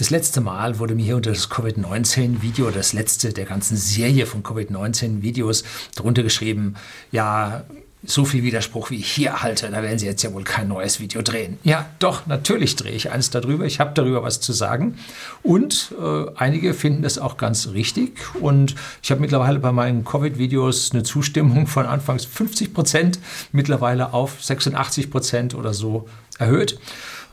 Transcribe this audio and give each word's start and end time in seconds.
Das 0.00 0.08
letzte 0.08 0.40
Mal 0.40 0.78
wurde 0.78 0.94
mir 0.94 1.04
hier 1.04 1.16
unter 1.16 1.28
das 1.28 1.50
Covid-19-Video, 1.50 2.70
das 2.70 2.94
letzte 2.94 3.34
der 3.34 3.44
ganzen 3.44 3.76
Serie 3.76 4.24
von 4.24 4.42
Covid-19-Videos, 4.42 5.62
drunter 5.94 6.22
geschrieben, 6.22 6.76
ja, 7.12 7.64
so 8.02 8.24
viel 8.24 8.42
Widerspruch, 8.42 8.88
wie 8.88 8.96
ich 8.96 9.12
hier 9.12 9.42
halte, 9.42 9.68
da 9.68 9.82
werden 9.82 9.98
Sie 9.98 10.06
jetzt 10.06 10.22
ja 10.22 10.32
wohl 10.32 10.42
kein 10.42 10.68
neues 10.68 11.00
Video 11.00 11.20
drehen. 11.20 11.58
Ja, 11.64 11.84
doch, 11.98 12.26
natürlich 12.26 12.76
drehe 12.76 12.92
ich 12.92 13.10
eins 13.10 13.28
darüber. 13.28 13.66
Ich 13.66 13.78
habe 13.78 13.90
darüber 13.92 14.22
was 14.22 14.40
zu 14.40 14.54
sagen. 14.54 14.96
Und 15.42 15.94
äh, 16.00 16.30
einige 16.34 16.72
finden 16.72 17.02
das 17.02 17.18
auch 17.18 17.36
ganz 17.36 17.68
richtig. 17.74 18.20
Und 18.40 18.76
ich 19.02 19.10
habe 19.10 19.20
mittlerweile 19.20 19.58
bei 19.58 19.70
meinen 19.70 20.06
Covid-Videos 20.06 20.92
eine 20.92 21.02
Zustimmung 21.02 21.66
von 21.66 21.84
anfangs 21.84 22.24
50 22.24 22.72
Prozent, 22.72 23.18
mittlerweile 23.52 24.14
auf 24.14 24.42
86 24.42 25.10
Prozent 25.10 25.54
oder 25.54 25.74
so 25.74 26.08
erhöht. 26.38 26.78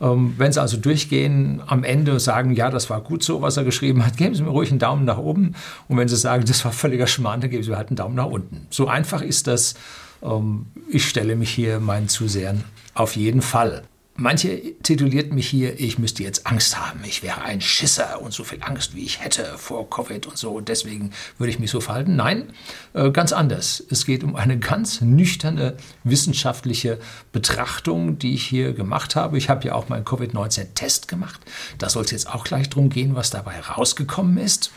Ähm, 0.00 0.34
wenn 0.36 0.52
Sie 0.52 0.60
also 0.60 0.76
durchgehen, 0.76 1.62
am 1.66 1.84
Ende 1.84 2.20
sagen, 2.20 2.54
ja, 2.54 2.70
das 2.70 2.88
war 2.90 3.00
gut 3.00 3.22
so, 3.22 3.42
was 3.42 3.56
er 3.56 3.64
geschrieben 3.64 4.04
hat, 4.04 4.16
geben 4.16 4.34
Sie 4.34 4.42
mir 4.42 4.50
ruhig 4.50 4.70
einen 4.70 4.78
Daumen 4.78 5.04
nach 5.04 5.18
oben. 5.18 5.54
Und 5.88 5.96
wenn 5.96 6.08
Sie 6.08 6.16
sagen, 6.16 6.44
das 6.46 6.64
war 6.64 6.72
völliger 6.72 7.06
Schmarrn, 7.06 7.40
dann 7.40 7.50
geben 7.50 7.62
Sie 7.62 7.70
mir 7.70 7.76
halt 7.76 7.88
einen 7.88 7.96
Daumen 7.96 8.14
nach 8.14 8.26
unten. 8.26 8.66
So 8.70 8.88
einfach 8.88 9.22
ist 9.22 9.46
das. 9.46 9.74
Ähm, 10.22 10.66
ich 10.90 11.08
stelle 11.08 11.36
mich 11.36 11.50
hier 11.50 11.80
meinen 11.80 12.08
Zusehern 12.08 12.64
auf 12.94 13.16
jeden 13.16 13.42
Fall. 13.42 13.82
Manche 14.20 14.74
tituliert 14.82 15.32
mich 15.32 15.46
hier, 15.46 15.78
ich 15.78 16.00
müsste 16.00 16.24
jetzt 16.24 16.44
Angst 16.44 16.76
haben, 16.76 16.98
ich 17.04 17.22
wäre 17.22 17.42
ein 17.42 17.60
Schisser 17.60 18.20
und 18.20 18.32
so 18.32 18.42
viel 18.42 18.58
Angst, 18.62 18.96
wie 18.96 19.04
ich 19.04 19.20
hätte 19.20 19.56
vor 19.56 19.88
Covid 19.88 20.26
und 20.26 20.36
so 20.36 20.50
und 20.50 20.68
deswegen 20.68 21.12
würde 21.38 21.52
ich 21.52 21.60
mich 21.60 21.70
so 21.70 21.80
verhalten. 21.80 22.16
Nein, 22.16 22.52
äh, 22.94 23.12
ganz 23.12 23.32
anders. 23.32 23.80
Es 23.90 24.06
geht 24.06 24.24
um 24.24 24.34
eine 24.34 24.58
ganz 24.58 25.02
nüchterne 25.02 25.76
wissenschaftliche 26.02 26.98
Betrachtung, 27.30 28.18
die 28.18 28.34
ich 28.34 28.44
hier 28.44 28.72
gemacht 28.72 29.14
habe. 29.14 29.38
Ich 29.38 29.48
habe 29.48 29.68
ja 29.68 29.74
auch 29.74 29.88
meinen 29.88 30.04
Covid-19-Test 30.04 31.06
gemacht. 31.06 31.40
Da 31.78 31.88
soll 31.88 32.04
es 32.04 32.10
jetzt 32.10 32.28
auch 32.28 32.42
gleich 32.42 32.68
darum 32.68 32.90
gehen, 32.90 33.14
was 33.14 33.30
dabei 33.30 33.60
rausgekommen 33.60 34.38
ist. 34.38 34.72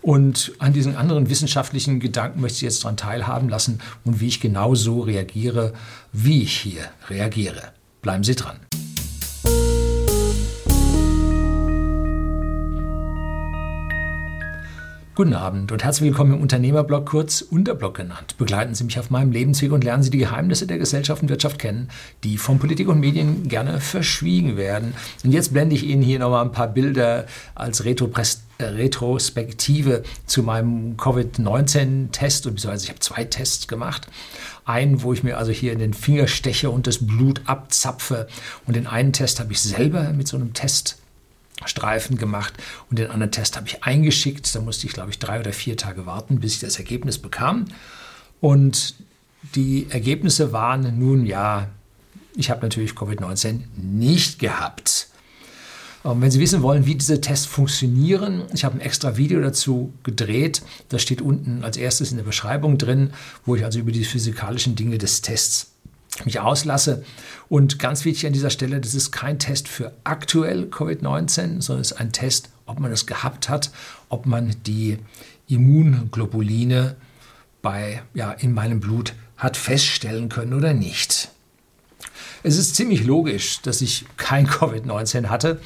Und 0.00 0.54
an 0.58 0.72
diesen 0.72 0.96
anderen 0.96 1.30
wissenschaftlichen 1.30 2.00
Gedanken 2.00 2.40
möchte 2.40 2.56
ich 2.56 2.62
jetzt 2.62 2.82
daran 2.82 2.96
teilhaben 2.96 3.48
lassen 3.48 3.80
und 4.04 4.18
wie 4.18 4.26
ich 4.26 4.40
genau 4.40 4.74
so 4.74 5.02
reagiere, 5.02 5.72
wie 6.12 6.42
ich 6.42 6.58
hier 6.58 6.90
reagiere. 7.08 7.72
Bleiben 8.02 8.24
Sie 8.24 8.34
dran. 8.34 8.56
Guten 15.14 15.34
Abend 15.34 15.70
und 15.70 15.84
herzlich 15.84 16.08
willkommen 16.08 16.34
im 16.34 16.40
Unternehmerblog, 16.40 17.06
kurz 17.06 17.42
Unterblog 17.42 17.94
genannt. 17.94 18.36
Begleiten 18.38 18.74
Sie 18.74 18.82
mich 18.82 18.98
auf 18.98 19.10
meinem 19.10 19.30
Lebensweg 19.30 19.70
und 19.70 19.84
lernen 19.84 20.02
Sie 20.02 20.10
die 20.10 20.18
Geheimnisse 20.18 20.66
der 20.66 20.78
Gesellschaft 20.78 21.22
und 21.22 21.28
Wirtschaft 21.28 21.60
kennen, 21.60 21.90
die 22.24 22.38
von 22.38 22.58
Politik 22.58 22.88
und 22.88 22.98
Medien 22.98 23.46
gerne 23.46 23.78
verschwiegen 23.78 24.56
werden. 24.56 24.94
Und 25.22 25.30
jetzt 25.30 25.52
blende 25.52 25.76
ich 25.76 25.84
Ihnen 25.84 26.02
hier 26.02 26.18
nochmal 26.18 26.44
ein 26.44 26.50
paar 26.50 26.68
Bilder 26.68 27.26
als 27.54 27.84
Retrospektive 28.68 30.02
zu 30.26 30.42
meinem 30.42 30.96
Covid-19-Test, 30.96 32.44
beziehungsweise 32.44 32.84
ich 32.84 32.90
habe 32.90 33.00
zwei 33.00 33.24
Tests 33.24 33.68
gemacht. 33.68 34.06
Einen, 34.64 35.02
wo 35.02 35.12
ich 35.12 35.22
mir 35.22 35.38
also 35.38 35.52
hier 35.52 35.72
in 35.72 35.78
den 35.78 35.94
Finger 35.94 36.28
steche 36.28 36.70
und 36.70 36.86
das 36.86 37.06
Blut 37.06 37.42
abzapfe. 37.46 38.28
Und 38.66 38.76
den 38.76 38.86
einen 38.86 39.12
Test 39.12 39.40
habe 39.40 39.52
ich 39.52 39.60
selber 39.60 40.12
mit 40.12 40.28
so 40.28 40.36
einem 40.36 40.52
Test 40.52 40.98
Streifen 41.64 42.16
gemacht 42.18 42.54
und 42.90 42.98
den 42.98 43.10
anderen 43.10 43.30
Test 43.30 43.56
habe 43.56 43.68
ich 43.68 43.84
eingeschickt. 43.84 44.52
Da 44.54 44.60
musste 44.60 44.86
ich, 44.86 44.92
glaube 44.92 45.10
ich, 45.10 45.18
drei 45.18 45.40
oder 45.40 45.52
vier 45.52 45.76
Tage 45.76 46.06
warten, 46.06 46.40
bis 46.40 46.54
ich 46.54 46.60
das 46.60 46.78
Ergebnis 46.78 47.18
bekam. 47.18 47.66
Und 48.40 48.94
die 49.54 49.86
Ergebnisse 49.90 50.52
waren 50.52 50.98
nun 50.98 51.26
ja, 51.26 51.68
ich 52.34 52.50
habe 52.50 52.62
natürlich 52.62 52.92
Covid-19 52.92 53.60
nicht 53.76 54.38
gehabt. 54.38 55.08
Ähm, 56.04 56.20
wenn 56.20 56.30
Sie 56.30 56.40
wissen 56.40 56.62
wollen, 56.62 56.86
wie 56.86 56.94
diese 56.94 57.20
Tests 57.20 57.46
funktionieren, 57.46 58.42
ich 58.52 58.64
habe 58.64 58.76
ein 58.76 58.80
extra 58.80 59.16
Video 59.16 59.40
dazu 59.40 59.92
gedreht. 60.02 60.62
Das 60.88 61.02
steht 61.02 61.22
unten 61.22 61.64
als 61.64 61.76
erstes 61.76 62.10
in 62.10 62.16
der 62.16 62.24
Beschreibung 62.24 62.78
drin, 62.78 63.12
wo 63.44 63.56
ich 63.56 63.64
also 63.64 63.78
über 63.78 63.92
die 63.92 64.04
physikalischen 64.04 64.74
Dinge 64.74 64.98
des 64.98 65.22
Tests 65.22 65.72
mich 66.24 66.40
auslasse. 66.40 67.04
Und 67.48 67.78
ganz 67.78 68.04
wichtig 68.04 68.26
an 68.26 68.32
dieser 68.32 68.50
Stelle, 68.50 68.80
das 68.80 68.94
ist 68.94 69.12
kein 69.12 69.38
Test 69.38 69.68
für 69.68 69.92
aktuell 70.04 70.64
Covid-19, 70.64 71.62
sondern 71.62 71.80
es 71.80 71.92
ist 71.92 72.00
ein 72.00 72.12
Test, 72.12 72.50
ob 72.66 72.80
man 72.80 72.92
es 72.92 73.06
gehabt 73.06 73.48
hat, 73.48 73.70
ob 74.08 74.26
man 74.26 74.54
die 74.66 74.98
Immunglobuline 75.48 76.96
bei, 77.60 78.02
ja, 78.14 78.32
in 78.32 78.52
meinem 78.52 78.80
Blut 78.80 79.14
hat 79.36 79.56
feststellen 79.56 80.28
können 80.28 80.54
oder 80.54 80.74
nicht. 80.74 81.30
Es 82.42 82.58
ist 82.58 82.74
ziemlich 82.74 83.04
logisch, 83.04 83.60
dass 83.62 83.80
ich 83.80 84.04
kein 84.16 84.46
Covid-19 84.48 85.26
hatte, 85.26 85.60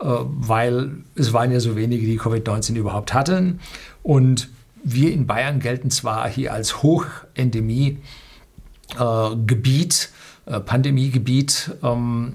äh, 0.00 0.04
weil 0.06 1.04
es 1.14 1.32
waren 1.32 1.50
ja 1.50 1.60
so 1.60 1.76
wenige, 1.76 2.06
die 2.06 2.18
Covid-19 2.18 2.74
überhaupt 2.76 3.14
hatten. 3.14 3.60
Und 4.02 4.48
wir 4.84 5.12
in 5.12 5.26
Bayern 5.26 5.60
gelten 5.60 5.90
zwar 5.90 6.28
hier 6.28 6.52
als 6.52 6.82
Hochendemie, 6.82 7.98
äh, 8.98 9.32
äh, 10.46 10.60
Pandemiegebiet. 10.60 11.72
Ähm, 11.82 12.34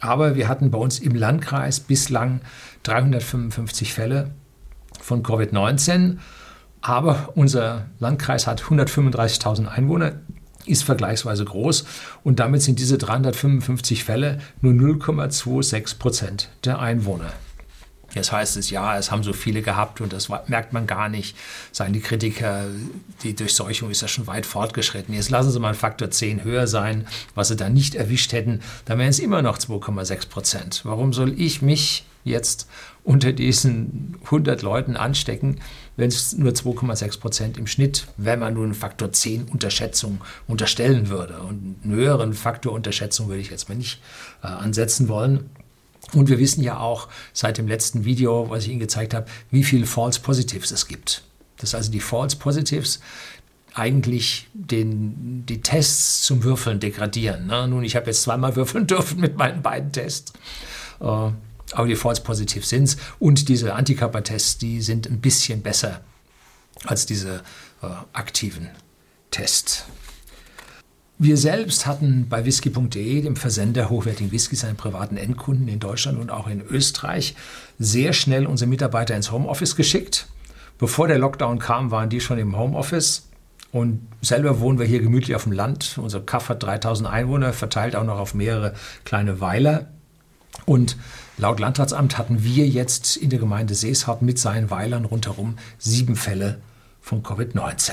aber 0.00 0.36
wir 0.36 0.48
hatten 0.48 0.70
bei 0.70 0.78
uns 0.78 0.98
im 0.98 1.14
Landkreis 1.14 1.80
bislang 1.80 2.40
355 2.84 3.92
Fälle 3.92 4.30
von 5.00 5.22
Covid-19. 5.22 6.18
Aber 6.80 7.32
unser 7.34 7.86
Landkreis 7.98 8.46
hat 8.46 8.62
135.000 8.62 9.66
Einwohner, 9.66 10.12
ist 10.68 10.84
vergleichsweise 10.84 11.44
groß 11.44 11.84
und 12.24 12.40
damit 12.40 12.62
sind 12.62 12.78
diese 12.78 12.98
355 12.98 14.04
Fälle 14.04 14.38
nur 14.60 14.72
0,26 14.72 15.98
Prozent 15.98 16.48
der 16.64 16.78
Einwohner. 16.78 17.32
Jetzt 18.14 18.32
heißt 18.32 18.56
es, 18.56 18.70
ja, 18.70 18.96
es 18.96 19.10
haben 19.10 19.22
so 19.22 19.34
viele 19.34 19.60
gehabt 19.60 20.00
und 20.00 20.14
das 20.14 20.30
merkt 20.46 20.72
man 20.72 20.86
gar 20.86 21.08
nicht, 21.10 21.36
sagen 21.72 21.92
die 21.92 22.00
Kritiker, 22.00 22.64
die 23.22 23.34
Durchseuchung 23.34 23.90
ist 23.90 24.00
ja 24.00 24.08
schon 24.08 24.26
weit 24.26 24.46
fortgeschritten. 24.46 25.14
Jetzt 25.14 25.28
lassen 25.28 25.50
Sie 25.50 25.60
mal 25.60 25.68
einen 25.68 25.76
Faktor 25.76 26.10
10 26.10 26.42
höher 26.42 26.66
sein, 26.66 27.06
was 27.34 27.48
Sie 27.48 27.56
da 27.56 27.68
nicht 27.68 27.94
erwischt 27.94 28.32
hätten, 28.32 28.60
dann 28.86 28.98
wären 28.98 29.10
es 29.10 29.18
immer 29.18 29.42
noch 29.42 29.58
2,6 29.58 30.28
Prozent. 30.28 30.80
Warum 30.84 31.12
soll 31.12 31.38
ich 31.38 31.60
mich 31.60 32.06
jetzt 32.28 32.68
unter 33.04 33.32
diesen 33.32 34.16
100 34.24 34.62
Leuten 34.62 34.96
anstecken, 34.96 35.60
wenn 35.96 36.08
es 36.08 36.36
nur 36.36 36.52
2,6 36.52 37.20
Prozent 37.20 37.58
im 37.58 37.66
Schnitt, 37.66 38.06
wenn 38.16 38.38
man 38.38 38.54
nun 38.54 38.64
einen 38.64 38.74
Faktor 38.74 39.12
10 39.12 39.44
Unterschätzung 39.44 40.20
unterstellen 40.46 41.08
würde. 41.08 41.40
Und 41.40 41.76
einen 41.82 41.94
höheren 41.94 42.34
Faktor 42.34 42.72
Unterschätzung 42.72 43.28
würde 43.28 43.40
ich 43.40 43.50
jetzt 43.50 43.68
mal 43.68 43.74
nicht 43.74 44.00
äh, 44.42 44.46
ansetzen 44.46 45.08
wollen. 45.08 45.50
Und 46.12 46.28
wir 46.28 46.38
wissen 46.38 46.62
ja 46.62 46.78
auch 46.78 47.08
seit 47.32 47.58
dem 47.58 47.68
letzten 47.68 48.04
Video, 48.04 48.48
was 48.50 48.64
ich 48.64 48.70
Ihnen 48.70 48.80
gezeigt 48.80 49.14
habe, 49.14 49.26
wie 49.50 49.64
viele 49.64 49.86
False 49.86 50.20
Positives 50.20 50.70
es 50.70 50.86
gibt. 50.86 51.22
Das 51.58 51.74
also 51.74 51.90
die 51.90 52.00
False 52.00 52.36
Positives 52.36 53.00
eigentlich 53.74 54.48
den, 54.54 55.44
die 55.46 55.60
Tests 55.60 56.22
zum 56.22 56.42
Würfeln 56.42 56.80
degradieren. 56.80 57.46
Ne? 57.46 57.68
Nun, 57.68 57.84
ich 57.84 57.96
habe 57.96 58.06
jetzt 58.06 58.22
zweimal 58.22 58.56
würfeln 58.56 58.86
dürfen 58.88 59.20
mit 59.20 59.36
meinen 59.36 59.62
beiden 59.62 59.92
Tests. 59.92 60.32
Äh, 61.00 61.30
aber 61.72 61.86
die 61.86 61.96
False 61.96 62.22
Positives 62.22 62.68
sind 62.68 62.84
es. 62.84 62.96
Und 63.18 63.48
diese 63.48 63.74
Antikörpertests, 63.74 64.58
die 64.58 64.80
sind 64.80 65.08
ein 65.08 65.20
bisschen 65.20 65.62
besser 65.62 66.00
als 66.84 67.06
diese 67.06 67.42
äh, 67.82 67.86
aktiven 68.12 68.68
Tests. 69.30 69.84
Wir 71.20 71.36
selbst 71.36 71.84
hatten 71.86 72.28
bei 72.28 72.44
whisky.de, 72.44 73.22
dem 73.22 73.34
Versender 73.34 73.90
hochwertigen 73.90 74.30
Whiskys, 74.30 74.64
einen 74.64 74.76
privaten 74.76 75.16
Endkunden 75.16 75.66
in 75.66 75.80
Deutschland 75.80 76.16
und 76.18 76.30
auch 76.30 76.46
in 76.46 76.62
Österreich, 76.62 77.34
sehr 77.78 78.12
schnell 78.12 78.46
unsere 78.46 78.68
Mitarbeiter 78.68 79.16
ins 79.16 79.32
Homeoffice 79.32 79.74
geschickt. 79.74 80.28
Bevor 80.78 81.08
der 81.08 81.18
Lockdown 81.18 81.58
kam, 81.58 81.90
waren 81.90 82.08
die 82.08 82.20
schon 82.20 82.38
im 82.38 82.56
Homeoffice. 82.56 83.24
Und 83.72 84.06
selber 84.22 84.60
wohnen 84.60 84.78
wir 84.78 84.86
hier 84.86 85.00
gemütlich 85.00 85.34
auf 85.34 85.42
dem 85.42 85.52
Land. 85.52 85.98
Unser 86.00 86.20
Kaff 86.20 86.48
hat 86.48 86.62
3000 86.62 87.08
Einwohner, 87.08 87.52
verteilt 87.52 87.96
auch 87.96 88.04
noch 88.04 88.18
auf 88.18 88.34
mehrere 88.34 88.74
kleine 89.04 89.40
Weiler. 89.40 89.88
Und 90.64 90.96
laut 91.36 91.60
Landratsamt 91.60 92.18
hatten 92.18 92.44
wir 92.44 92.66
jetzt 92.66 93.16
in 93.16 93.30
der 93.30 93.38
Gemeinde 93.38 93.74
Seeshaupt 93.74 94.22
mit 94.22 94.38
seinen 94.38 94.70
Weilern 94.70 95.04
rundherum 95.04 95.56
sieben 95.78 96.16
Fälle 96.16 96.60
von 97.00 97.22
Covid-19. 97.22 97.92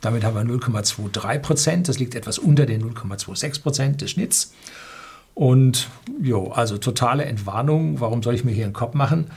Damit 0.00 0.24
haben 0.24 0.34
wir 0.34 0.42
0,23 0.42 1.38
Prozent. 1.38 1.88
Das 1.88 1.98
liegt 1.98 2.14
etwas 2.14 2.38
unter 2.38 2.66
den 2.66 2.82
0,26 2.82 3.62
Prozent 3.62 4.00
des 4.00 4.10
Schnitts. 4.10 4.52
Und 5.34 5.88
jo, 6.20 6.50
also 6.50 6.76
totale 6.78 7.24
Entwarnung. 7.24 8.00
Warum 8.00 8.22
soll 8.22 8.34
ich 8.34 8.44
mir 8.44 8.52
hier 8.52 8.64
einen 8.64 8.72
Kopf 8.72 8.94
machen? 8.94 9.30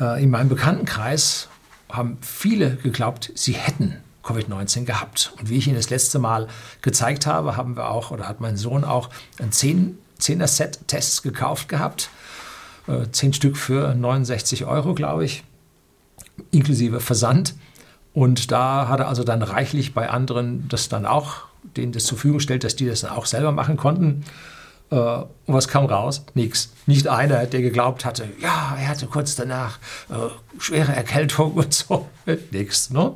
Äh, 0.00 0.22
in 0.22 0.30
meinem 0.30 0.48
Bekanntenkreis 0.48 1.48
haben 1.90 2.18
viele 2.20 2.76
geglaubt, 2.76 3.30
sie 3.34 3.52
hätten 3.52 3.96
Covid-19 4.24 4.84
gehabt. 4.84 5.32
Und 5.38 5.50
wie 5.50 5.58
ich 5.58 5.66
Ihnen 5.66 5.76
das 5.76 5.90
letzte 5.90 6.18
Mal 6.18 6.48
gezeigt 6.82 7.26
habe, 7.26 7.56
haben 7.56 7.76
wir 7.76 7.90
auch 7.90 8.10
oder 8.10 8.26
hat 8.26 8.40
mein 8.40 8.56
Sohn 8.56 8.84
auch 8.84 9.10
ein 9.38 9.52
zehn 9.52 9.98
10er-Set-Tests 10.24 11.22
gekauft 11.22 11.68
gehabt. 11.68 12.10
Äh, 12.86 13.10
10 13.10 13.32
Stück 13.32 13.56
für 13.56 13.94
69 13.94 14.64
Euro, 14.64 14.94
glaube 14.94 15.24
ich, 15.24 15.44
inklusive 16.50 17.00
Versand. 17.00 17.54
Und 18.12 18.52
da 18.52 18.88
hat 18.88 19.00
er 19.00 19.08
also 19.08 19.24
dann 19.24 19.42
reichlich 19.42 19.92
bei 19.92 20.08
anderen 20.08 20.68
das 20.68 20.88
dann 20.88 21.04
auch, 21.04 21.42
denen 21.76 21.92
das 21.92 22.04
zur 22.04 22.16
Verfügung 22.16 22.40
stellt, 22.40 22.64
dass 22.64 22.76
die 22.76 22.86
das 22.86 23.00
dann 23.00 23.10
auch 23.10 23.26
selber 23.26 23.52
machen 23.52 23.76
konnten. 23.76 24.24
Äh, 24.90 24.96
und 24.96 25.28
was 25.46 25.68
kam 25.68 25.86
raus? 25.86 26.24
Nix. 26.34 26.72
Nicht 26.86 27.08
einer, 27.08 27.46
der 27.46 27.60
geglaubt 27.62 28.04
hatte, 28.04 28.28
ja, 28.40 28.76
er 28.78 28.88
hatte 28.88 29.06
kurz 29.06 29.34
danach 29.34 29.78
äh, 30.10 30.14
schwere 30.58 30.94
Erkältung 30.94 31.52
und 31.54 31.74
so. 31.74 32.08
Nix. 32.50 32.90
Ne? 32.90 33.14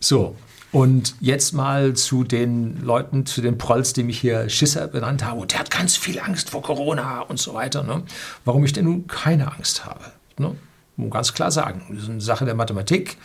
So, 0.00 0.36
und 0.70 1.14
jetzt 1.20 1.52
mal 1.52 1.94
zu 1.94 2.24
den 2.24 2.82
Leuten, 2.82 3.24
zu 3.24 3.40
den 3.40 3.56
Prolls, 3.56 3.94
die 3.94 4.02
mich 4.02 4.20
hier 4.20 4.48
Schisser 4.48 4.86
benannt 4.86 5.24
haben. 5.24 5.40
Und 5.40 5.52
der 5.52 5.60
hat 5.60 5.70
ganz 5.70 5.96
viel 5.96 6.20
Angst 6.20 6.50
vor 6.50 6.62
Corona 6.62 7.20
und 7.20 7.38
so 7.38 7.54
weiter. 7.54 7.82
Ne? 7.82 8.02
Warum 8.44 8.64
ich 8.64 8.72
denn 8.72 8.84
nun 8.84 9.06
keine 9.06 9.50
Angst 9.52 9.86
habe? 9.86 10.04
Ne? 10.36 10.56
Muss 10.96 11.10
ganz 11.10 11.32
klar 11.32 11.50
sagen, 11.50 11.82
das 11.90 12.04
ist 12.04 12.10
eine 12.10 12.20
Sache 12.20 12.44
der 12.44 12.54
Mathematik 12.54 13.16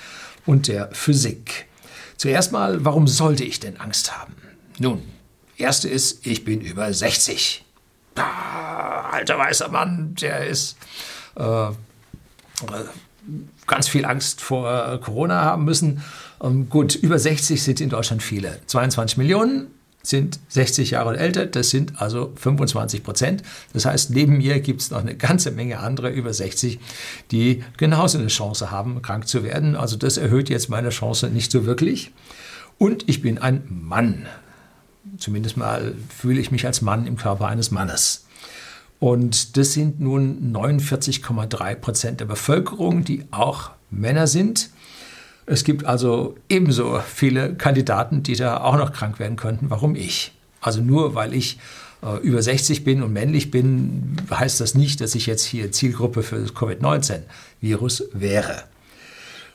und 0.45 0.67
der 0.67 0.89
Physik. 0.93 1.65
Zuerst 2.17 2.51
mal, 2.51 2.85
warum 2.85 3.07
sollte 3.07 3.43
ich 3.43 3.59
denn 3.59 3.77
Angst 3.77 4.17
haben? 4.17 4.35
Nun, 4.79 5.01
erste 5.57 5.89
ist, 5.89 6.25
ich 6.25 6.45
bin 6.45 6.61
über 6.61 6.93
60. 6.93 7.65
Ah, 8.15 9.09
alter 9.09 9.37
weißer 9.37 9.69
Mann, 9.69 10.15
der 10.15 10.45
ist 10.45 10.77
äh, 11.35 11.69
ganz 13.67 13.87
viel 13.87 14.05
Angst 14.05 14.41
vor 14.41 14.99
Corona 15.01 15.41
haben 15.41 15.65
müssen. 15.65 16.03
Ähm, 16.43 16.69
gut, 16.69 16.95
über 16.95 17.17
60 17.17 17.63
sind 17.63 17.81
in 17.81 17.89
Deutschland 17.89 18.21
viele. 18.21 18.59
22 18.67 19.17
Millionen 19.17 19.67
sind 20.05 20.37
60 20.49 20.91
Jahre 20.91 21.09
und 21.09 21.15
älter, 21.15 21.45
das 21.45 21.69
sind 21.69 22.01
also 22.01 22.33
25 22.35 23.03
Prozent. 23.03 23.41
Das 23.71 23.85
heißt, 23.85 24.09
neben 24.11 24.37
mir 24.37 24.59
gibt 24.59 24.81
es 24.81 24.91
noch 24.91 24.99
eine 24.99 25.15
ganze 25.15 25.51
Menge 25.51 25.79
andere 25.79 26.09
über 26.09 26.33
60, 26.33 26.79
die 27.31 27.63
genauso 27.77 28.17
eine 28.17 28.27
Chance 28.27 28.69
haben, 28.69 29.01
krank 29.01 29.29
zu 29.29 29.45
werden. 29.45 29.77
Also 29.77 29.95
das 29.95 30.17
erhöht 30.17 30.49
jetzt 30.49 30.69
meine 30.69 30.89
Chance 30.89 31.29
nicht 31.29 31.51
so 31.51 31.65
wirklich. 31.65 32.11
Und 32.77 33.07
ich 33.07 33.21
bin 33.21 33.37
ein 33.37 33.63
Mann. 33.69 34.25
Zumindest 35.17 35.55
mal 35.55 35.95
fühle 36.09 36.41
ich 36.41 36.51
mich 36.51 36.65
als 36.65 36.81
Mann 36.81 37.07
im 37.07 37.15
Körper 37.15 37.47
eines 37.47 37.71
Mannes. 37.71 38.25
Und 38.99 39.55
das 39.57 39.73
sind 39.73 40.01
nun 40.01 40.53
49,3 40.53 41.75
Prozent 41.75 42.19
der 42.19 42.25
Bevölkerung, 42.25 43.05
die 43.05 43.23
auch 43.31 43.71
Männer 43.89 44.27
sind. 44.27 44.69
Es 45.45 45.63
gibt 45.63 45.85
also 45.85 46.35
ebenso 46.49 47.01
viele 47.05 47.55
Kandidaten, 47.55 48.23
die 48.23 48.35
da 48.35 48.61
auch 48.61 48.77
noch 48.77 48.93
krank 48.93 49.19
werden 49.19 49.35
könnten. 49.35 49.69
Warum 49.69 49.95
ich? 49.95 50.31
Also 50.61 50.81
nur 50.81 51.15
weil 51.15 51.33
ich 51.33 51.59
äh, 52.01 52.17
über 52.21 52.41
60 52.41 52.83
bin 52.83 53.03
und 53.03 53.11
männlich 53.11 53.51
bin, 53.51 54.15
heißt 54.29 54.61
das 54.61 54.75
nicht, 54.75 55.01
dass 55.01 55.15
ich 55.15 55.25
jetzt 55.25 55.43
hier 55.43 55.71
Zielgruppe 55.71 56.23
für 56.23 56.39
das 56.39 56.53
Covid-19-Virus 56.53 58.05
wäre. 58.13 58.63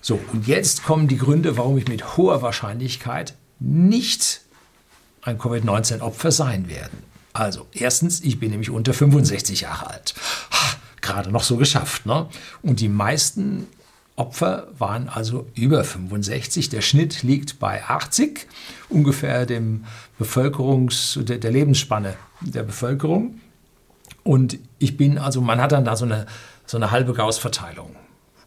So, 0.01 0.21
und 0.33 0.47
jetzt 0.47 0.85
kommen 0.85 1.09
die 1.09 1.19
Gründe, 1.19 1.57
warum 1.57 1.79
ich 1.79 1.89
mit 1.89 2.17
hoher 2.17 2.43
Wahrscheinlichkeit 2.43 3.35
nicht 3.59 4.43
ein 5.23 5.39
Covid-19-Opfer 5.39 6.31
sein 6.31 6.69
werde. 6.69 6.97
Also, 7.33 7.67
erstens, 7.73 8.21
ich 8.21 8.39
bin 8.39 8.51
nämlich 8.51 8.71
unter 8.71 8.95
65 8.95 9.63
Jahre 9.63 9.91
alt. 9.91 10.15
Ha, 10.53 10.77
gerade 11.01 11.31
noch 11.31 11.43
so 11.43 11.57
geschafft. 11.57 12.07
Ne? 12.07 12.27
Und 12.63 12.81
die 12.81 12.89
meisten 12.89 13.67
Opfer 14.19 14.67
waren 14.77 15.09
also 15.09 15.47
über 15.55 15.85
65. 15.85 16.69
Der 16.71 16.81
Schnitt 16.81 17.23
liegt 17.23 17.61
bei 17.61 17.85
80, 17.85 18.49
ungefähr 18.89 19.47
dem 19.47 19.85
Bevölkerungs-, 20.19 21.23
der, 21.23 21.39
der 21.39 21.53
Lebensspanne 21.53 22.17
der 22.41 22.65
Bevölkerung. 22.65 23.41
Und 24.25 24.59
ich 24.81 24.97
bin, 24.97 25.19
also 25.19 25.41
man 25.41 25.61
hat 25.61 25.71
dann 25.71 25.85
da 25.85 25.95
so 25.95 26.05
eine, 26.05 26.27
so 26.67 26.77
eine 26.77 26.91
halbe 26.91 27.15
Gauss-Verteilung. 27.15 27.95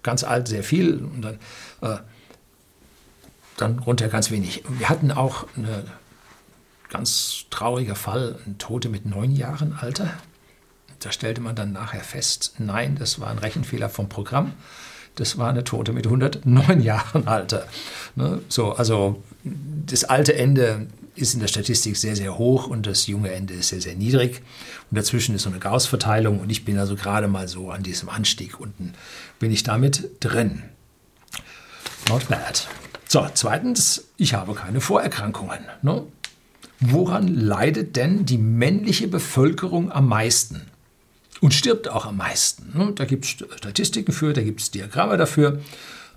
Ganz 0.04 0.26
alt 0.26 0.50
sehr 0.50 0.64
viel 0.64 0.98
und 0.98 1.22
dann, 1.22 1.40
äh, 1.82 1.98
dann 3.56 3.80
runter 3.80 4.10
ganz 4.10 4.30
wenig. 4.30 4.64
Wir 4.68 4.90
hatten 4.90 5.12
auch 5.12 5.48
einen 5.56 5.90
ganz 6.90 7.46
trauriger 7.50 7.96
Fall, 7.96 8.40
ein 8.46 8.58
Tote 8.58 8.90
mit 8.90 9.06
neun 9.06 9.32
Jahren 9.32 9.74
Alter. 9.74 10.10
Da 11.00 11.14
stellte 11.14 11.40
man 11.40 11.56
dann 11.56 11.72
nachher 11.72 12.04
fest, 12.04 12.56
nein, 12.58 12.98
das 13.00 13.22
war 13.22 13.30
ein 13.30 13.40
Rechenfehler 13.40 13.90
vom 13.90 14.10
Programm 14.10 14.54
das 15.16 15.38
war 15.38 15.50
eine 15.50 15.64
Tote 15.64 15.94
mit 15.94 16.06
109 16.06 16.82
Jahren 16.82 17.28
Alter. 17.28 17.68
Ne? 18.16 18.42
So, 18.50 18.74
also 18.74 19.24
das 19.44 20.04
alte 20.04 20.36
Ende 20.36 20.88
ist 21.16 21.34
in 21.34 21.40
der 21.40 21.48
Statistik 21.48 21.98
sehr, 21.98 22.16
sehr 22.16 22.38
hoch 22.38 22.68
und 22.68 22.88
das 22.88 23.08
junge 23.08 23.32
Ende 23.32 23.54
ist 23.54 23.70
sehr, 23.70 23.82
sehr 23.82 23.96
niedrig. 23.96 24.42
Und 24.90 24.98
dazwischen 24.98 25.36
ist 25.36 25.44
so 25.44 25.50
eine 25.50 25.60
Gauss-Verteilung 25.60 26.40
und 26.40 26.50
ich 26.50 26.66
bin 26.66 26.78
also 26.78 26.96
gerade 26.96 27.28
mal 27.28 27.48
so 27.48 27.70
an 27.70 27.84
diesem 27.84 28.10
Anstieg 28.10 28.60
unten, 28.60 28.94
bin 29.40 29.52
ich 29.52 29.64
damit 29.64 30.10
drin. 30.20 30.64
Not 32.10 32.28
bad. 32.30 32.68
So, 33.08 33.28
zweitens, 33.34 34.06
ich 34.18 34.34
habe 34.34 34.54
keine 34.54 34.80
Vorerkrankungen. 34.80 35.60
Ne? 35.82 36.04
Woran 36.80 37.28
leidet 37.28 37.96
denn 37.96 38.26
die 38.26 38.38
männliche 38.38 39.08
Bevölkerung 39.08 39.92
am 39.92 40.08
meisten? 40.08 40.71
Und 41.42 41.54
stirbt 41.54 41.90
auch 41.90 42.06
am 42.06 42.18
meisten. 42.18 42.78
Ne? 42.78 42.94
Da 42.94 43.06
gibt 43.06 43.26
es 43.26 43.32
Statistiken 43.32 44.14
für, 44.14 44.32
da 44.32 44.42
gibt 44.42 44.62
es 44.62 44.72
Diagramme 44.72 45.18
dafür. 45.18 45.60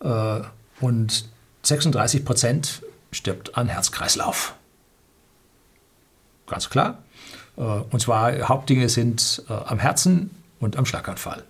Äh, 0.01 0.41
und 0.81 1.25
36 1.63 2.25
Prozent 2.25 2.83
stirbt 3.11 3.57
an 3.57 3.69
Herzkreislauf. 3.69 4.55
Ganz 6.47 6.69
klar. 6.69 7.03
Äh, 7.57 7.63
und 7.63 8.01
zwar 8.01 8.49
Hauptdinge 8.49 8.89
sind 8.89 9.43
äh, 9.49 9.53
am 9.53 9.79
Herzen 9.79 10.31
und 10.61 10.77
am 10.77 10.87
Schlaganfall. 10.87 11.45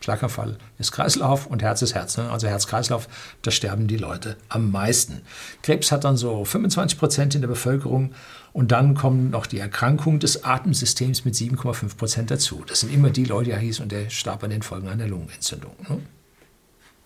Schlaganfall 0.00 0.58
ist 0.78 0.92
Kreislauf 0.92 1.46
und 1.46 1.62
Herz 1.62 1.82
ist 1.82 1.94
Herz. 1.94 2.16
Ne? 2.16 2.30
Also 2.30 2.46
Herz-Kreislauf, 2.46 3.08
da 3.42 3.50
sterben 3.50 3.88
die 3.88 3.96
Leute 3.96 4.36
am 4.48 4.70
meisten. 4.70 5.22
Krebs 5.62 5.90
hat 5.90 6.04
dann 6.04 6.16
so 6.16 6.44
25 6.44 6.98
Prozent 6.98 7.34
in 7.34 7.40
der 7.40 7.48
Bevölkerung 7.48 8.12
und 8.52 8.72
dann 8.72 8.94
kommen 8.94 9.30
noch 9.30 9.46
die 9.46 9.58
Erkrankungen 9.58 10.20
des 10.20 10.44
Atemsystems 10.44 11.24
mit 11.24 11.34
7,5 11.34 11.96
Prozent 11.96 12.30
dazu. 12.30 12.64
Das 12.66 12.80
sind 12.80 12.92
immer 12.92 13.10
die 13.10 13.24
Leute, 13.24 13.50
die 13.50 13.56
hieß 13.56 13.80
und 13.80 13.92
der 13.92 14.08
starb 14.08 14.44
an 14.44 14.50
den 14.50 14.62
Folgen 14.62 14.88
einer 14.88 15.06
Lungenentzündung. 15.06 15.74
Ne? 15.88 16.00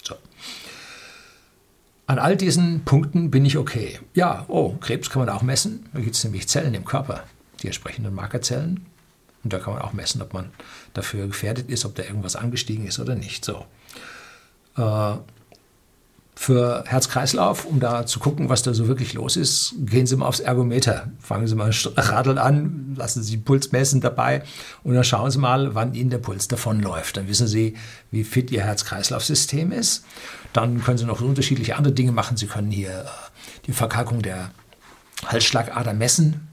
So. 0.02 0.14
An 2.06 2.18
all 2.18 2.36
diesen 2.36 2.84
Punkten 2.84 3.30
bin 3.30 3.46
ich 3.46 3.56
okay. 3.56 4.00
Ja, 4.14 4.44
oh, 4.48 4.74
Krebs 4.80 5.08
kann 5.08 5.24
man 5.24 5.28
auch 5.30 5.42
messen. 5.42 5.86
Da 5.94 6.00
gibt 6.00 6.14
es 6.14 6.24
nämlich 6.24 6.48
Zellen 6.48 6.74
im 6.74 6.84
Körper, 6.84 7.24
die 7.62 7.68
entsprechenden 7.68 8.14
Markerzellen. 8.14 8.86
Und 9.44 9.52
da 9.52 9.58
kann 9.58 9.74
man 9.74 9.82
auch 9.82 9.92
messen, 9.92 10.22
ob 10.22 10.32
man 10.32 10.50
dafür 10.94 11.26
gefährdet 11.26 11.68
ist, 11.68 11.84
ob 11.84 11.94
da 11.94 12.02
irgendwas 12.02 12.36
angestiegen 12.36 12.86
ist 12.86 12.98
oder 13.00 13.14
nicht. 13.14 13.44
So. 13.44 13.64
Äh, 14.76 15.16
für 16.34 16.82
Herz-Kreislauf, 16.86 17.66
um 17.66 17.78
da 17.78 18.06
zu 18.06 18.18
gucken, 18.18 18.48
was 18.48 18.62
da 18.62 18.72
so 18.72 18.88
wirklich 18.88 19.12
los 19.12 19.36
ist, 19.36 19.74
gehen 19.78 20.06
Sie 20.06 20.16
mal 20.16 20.26
aufs 20.26 20.40
Ergometer. 20.40 21.08
Fangen 21.20 21.46
Sie 21.46 21.54
mal 21.54 21.70
Radeln 21.96 22.38
an, 22.38 22.94
lassen 22.96 23.22
Sie 23.22 23.36
den 23.36 23.44
Puls 23.44 23.70
messen 23.70 24.00
dabei 24.00 24.42
und 24.82 24.94
dann 24.94 25.04
schauen 25.04 25.30
Sie 25.30 25.38
mal, 25.38 25.74
wann 25.74 25.94
Ihnen 25.94 26.10
der 26.10 26.18
Puls 26.18 26.48
davonläuft. 26.48 27.16
Dann 27.16 27.28
wissen 27.28 27.46
Sie, 27.46 27.74
wie 28.10 28.24
fit 28.24 28.50
Ihr 28.50 28.62
Herz-Kreislauf-System 28.62 29.72
ist. 29.72 30.04
Dann 30.52 30.82
können 30.82 30.98
Sie 30.98 31.04
noch 31.04 31.20
unterschiedliche 31.20 31.76
andere 31.76 31.94
Dinge 31.94 32.12
machen. 32.12 32.36
Sie 32.36 32.46
können 32.46 32.70
hier 32.70 32.90
äh, 32.90 33.04
die 33.66 33.72
Verkalkung 33.72 34.22
der 34.22 34.50
Halsschlagader 35.26 35.92
messen 35.92 36.48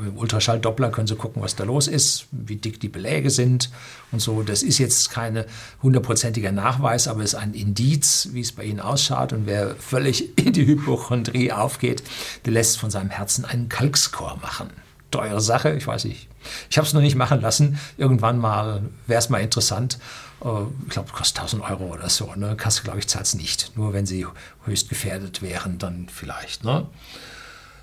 im 0.00 0.16
Ultraschalldoppler 0.16 0.90
können 0.90 1.06
Sie 1.06 1.14
gucken, 1.14 1.42
was 1.42 1.54
da 1.54 1.64
los 1.64 1.86
ist, 1.86 2.26
wie 2.32 2.56
dick 2.56 2.80
die 2.80 2.88
Beläge 2.88 3.30
sind 3.30 3.70
und 4.10 4.20
so. 4.20 4.42
Das 4.42 4.62
ist 4.62 4.78
jetzt 4.78 5.10
kein 5.10 5.44
hundertprozentiger 5.82 6.52
Nachweis, 6.52 7.06
aber 7.06 7.22
es 7.22 7.34
ist 7.34 7.38
ein 7.38 7.54
Indiz, 7.54 8.30
wie 8.32 8.40
es 8.40 8.52
bei 8.52 8.64
Ihnen 8.64 8.80
ausschaut. 8.80 9.32
Und 9.32 9.46
wer 9.46 9.76
völlig 9.76 10.36
in 10.44 10.52
die 10.52 10.66
Hypochondrie 10.66 11.52
aufgeht, 11.52 12.02
der 12.44 12.52
lässt 12.52 12.78
von 12.78 12.90
seinem 12.90 13.10
Herzen 13.10 13.44
einen 13.44 13.68
Kalkscore 13.68 14.38
machen. 14.38 14.70
Teure 15.10 15.40
Sache, 15.40 15.74
ich 15.74 15.86
weiß 15.86 16.04
nicht. 16.04 16.28
Ich 16.68 16.76
habe 16.76 16.86
es 16.86 16.92
noch 16.92 17.00
nicht 17.00 17.16
machen 17.16 17.40
lassen. 17.40 17.78
Irgendwann 17.96 18.38
mal 18.38 18.82
wäre 19.06 19.18
es 19.18 19.30
mal 19.30 19.38
interessant. 19.38 19.98
Äh, 20.44 20.48
ich 20.86 20.90
glaube, 20.90 21.12
kostet 21.12 21.38
1000 21.38 21.62
Euro 21.62 21.84
oder 21.94 22.10
so. 22.10 22.34
Ne? 22.34 22.56
Kasse, 22.56 22.82
glaube 22.82 22.98
ich, 22.98 23.06
zahlt 23.06 23.26
es 23.26 23.34
nicht. 23.34 23.76
Nur 23.76 23.92
wenn 23.92 24.06
Sie 24.06 24.26
höchst 24.64 24.88
gefährdet 24.88 25.40
wären, 25.40 25.78
dann 25.78 26.08
vielleicht. 26.12 26.64
Ne? 26.64 26.86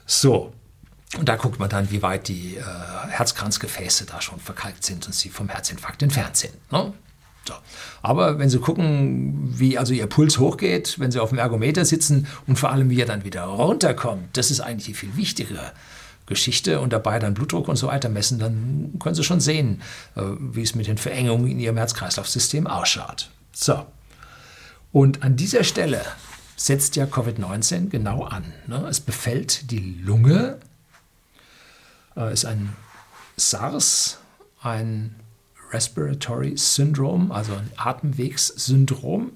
So, 0.05 0.53
und 1.17 1.29
da 1.29 1.35
guckt 1.35 1.59
man 1.59 1.69
dann, 1.69 1.91
wie 1.91 2.01
weit 2.01 2.27
die 2.27 2.57
äh, 2.57 2.61
Herzkranzgefäße 3.09 4.05
da 4.05 4.21
schon 4.21 4.39
verkalkt 4.39 4.83
sind 4.83 5.05
und 5.05 5.13
sie 5.13 5.29
vom 5.29 5.49
Herzinfarkt 5.49 6.03
entfernt 6.03 6.37
sind. 6.37 6.53
Ne? 6.71 6.93
So. 7.47 7.53
Aber 8.01 8.39
wenn 8.39 8.49
Sie 8.49 8.59
gucken, 8.59 9.53
wie 9.59 9.77
also 9.77 9.93
Ihr 9.93 10.07
Puls 10.07 10.39
hochgeht, 10.39 10.99
wenn 10.99 11.11
Sie 11.11 11.19
auf 11.19 11.29
dem 11.29 11.37
Ergometer 11.37 11.85
sitzen 11.85 12.27
und 12.47 12.57
vor 12.57 12.71
allem, 12.71 12.89
wie 12.89 12.99
er 12.99 13.05
dann 13.05 13.23
wieder 13.23 13.43
runterkommt, 13.43 14.35
das 14.35 14.51
ist 14.51 14.61
eigentlich 14.61 14.85
die 14.85 14.93
viel 14.95 15.15
wichtigere 15.15 15.71
Geschichte 16.25 16.79
und 16.79 16.91
dabei 16.91 17.19
dann 17.19 17.35
Blutdruck 17.35 17.67
und 17.67 17.75
so 17.75 17.87
weiter 17.87 18.09
messen, 18.09 18.39
dann 18.39 18.93
können 18.99 19.13
Sie 19.13 19.23
schon 19.23 19.39
sehen, 19.39 19.81
äh, 20.15 20.21
wie 20.39 20.63
es 20.63 20.73
mit 20.73 20.87
den 20.87 20.97
Verengungen 20.97 21.47
in 21.47 21.59
Ihrem 21.59 21.77
Herz-Kreislauf-System 21.77 22.65
ausschaut. 22.65 23.29
So. 23.51 23.85
Und 24.91 25.21
an 25.23 25.35
dieser 25.35 25.63
Stelle 25.63 26.01
setzt 26.55 26.95
ja 26.95 27.05
Covid-19 27.05 27.89
genau 27.89 28.23
an. 28.23 28.53
Ne? 28.65 28.87
Es 28.89 29.01
befällt 29.01 29.69
die 29.71 29.99
Lunge, 30.01 30.57
ist 32.15 32.45
ein 32.45 32.73
SARS, 33.37 34.19
ein 34.61 35.15
Respiratory 35.71 36.57
Syndrome, 36.57 37.33
also 37.33 37.53
ein 37.53 37.71
Atemwegssyndrom, 37.75 39.31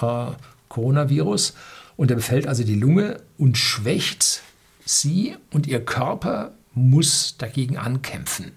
äh, 0.00 0.26
Coronavirus. 0.68 1.54
Und 1.96 2.10
er 2.10 2.16
befällt 2.16 2.46
also 2.46 2.64
die 2.64 2.74
Lunge 2.74 3.20
und 3.38 3.56
schwächt 3.56 4.42
sie 4.84 5.36
und 5.52 5.66
ihr 5.66 5.84
Körper 5.84 6.52
muss 6.74 7.36
dagegen 7.38 7.78
ankämpfen. 7.78 8.52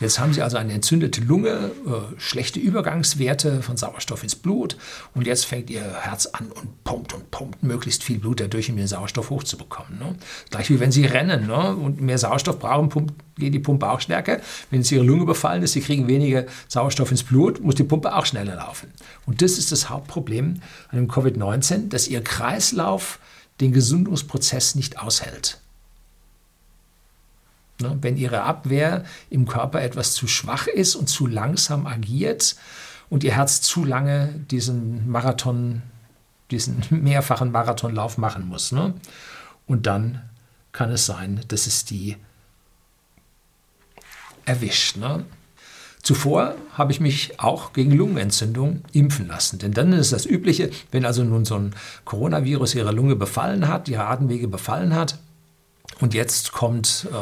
Jetzt 0.00 0.18
haben 0.18 0.32
Sie 0.32 0.42
also 0.42 0.56
eine 0.56 0.72
entzündete 0.72 1.20
Lunge, 1.20 1.70
äh, 1.86 2.20
schlechte 2.20 2.58
Übergangswerte 2.58 3.62
von 3.62 3.76
Sauerstoff 3.76 4.22
ins 4.22 4.34
Blut 4.34 4.76
und 5.14 5.26
jetzt 5.26 5.46
fängt 5.46 5.70
Ihr 5.70 5.82
Herz 5.82 6.26
an 6.26 6.50
und 6.50 6.82
pumpt 6.82 7.14
und 7.14 7.30
pumpt 7.30 7.62
möglichst 7.62 8.02
viel 8.02 8.18
Blut 8.18 8.40
dadurch, 8.40 8.70
um 8.70 8.76
den 8.76 8.88
Sauerstoff 8.88 9.30
hochzubekommen. 9.30 9.98
Ne? 9.98 10.16
Gleich 10.50 10.68
wie 10.70 10.80
wenn 10.80 10.90
Sie 10.90 11.04
rennen 11.04 11.46
ne? 11.46 11.76
und 11.76 12.00
mehr 12.00 12.18
Sauerstoff 12.18 12.58
brauchen, 12.58 12.88
pumpt, 12.88 13.14
geht 13.36 13.54
die 13.54 13.60
Pumpe 13.60 13.88
auch 13.88 14.00
stärker. 14.00 14.40
Wenn 14.70 14.80
es 14.80 14.90
Ihre 14.90 15.04
Lunge 15.04 15.26
befallen 15.26 15.62
ist, 15.62 15.72
Sie 15.72 15.80
kriegen 15.80 16.08
weniger 16.08 16.44
Sauerstoff 16.68 17.10
ins 17.10 17.22
Blut, 17.22 17.60
muss 17.62 17.76
die 17.76 17.84
Pumpe 17.84 18.14
auch 18.14 18.26
schneller 18.26 18.56
laufen. 18.56 18.92
Und 19.26 19.42
das 19.42 19.58
ist 19.58 19.70
das 19.70 19.90
Hauptproblem 19.90 20.60
an 20.88 20.98
dem 20.98 21.08
Covid-19, 21.08 21.88
dass 21.88 22.08
Ihr 22.08 22.22
Kreislauf 22.22 23.20
den 23.60 23.72
Gesundungsprozess 23.72 24.74
nicht 24.74 24.98
aushält. 24.98 25.60
Ne? 27.84 27.98
Wenn 28.00 28.16
ihre 28.16 28.42
Abwehr 28.42 29.04
im 29.30 29.46
Körper 29.46 29.82
etwas 29.82 30.14
zu 30.14 30.26
schwach 30.26 30.66
ist 30.66 30.96
und 30.96 31.08
zu 31.08 31.26
langsam 31.26 31.86
agiert 31.86 32.56
und 33.10 33.22
ihr 33.22 33.36
Herz 33.36 33.60
zu 33.60 33.84
lange 33.84 34.28
diesen 34.50 35.08
Marathon, 35.08 35.82
diesen 36.50 36.82
mehrfachen 36.90 37.52
Marathonlauf 37.52 38.18
machen 38.18 38.48
muss. 38.48 38.72
Ne? 38.72 38.94
Und 39.66 39.86
dann 39.86 40.22
kann 40.72 40.90
es 40.90 41.06
sein, 41.06 41.40
dass 41.48 41.66
es 41.66 41.84
die 41.84 42.16
erwischt. 44.46 44.96
Ne? 44.96 45.24
Zuvor 46.02 46.54
habe 46.74 46.92
ich 46.92 47.00
mich 47.00 47.40
auch 47.40 47.72
gegen 47.72 47.90
Lungenentzündung 47.92 48.82
impfen 48.92 49.26
lassen. 49.26 49.58
Denn 49.58 49.72
dann 49.72 49.92
ist 49.94 50.12
das 50.12 50.26
Übliche, 50.26 50.70
wenn 50.90 51.06
also 51.06 51.24
nun 51.24 51.46
so 51.46 51.56
ein 51.56 51.74
Coronavirus 52.04 52.74
ihre 52.74 52.92
Lunge 52.92 53.16
befallen 53.16 53.68
hat, 53.68 53.88
ihre 53.88 54.04
Atemwege 54.04 54.48
befallen 54.48 54.94
hat, 54.94 55.18
und 56.00 56.14
jetzt 56.14 56.52
kommt 56.52 57.06
äh, 57.12 57.16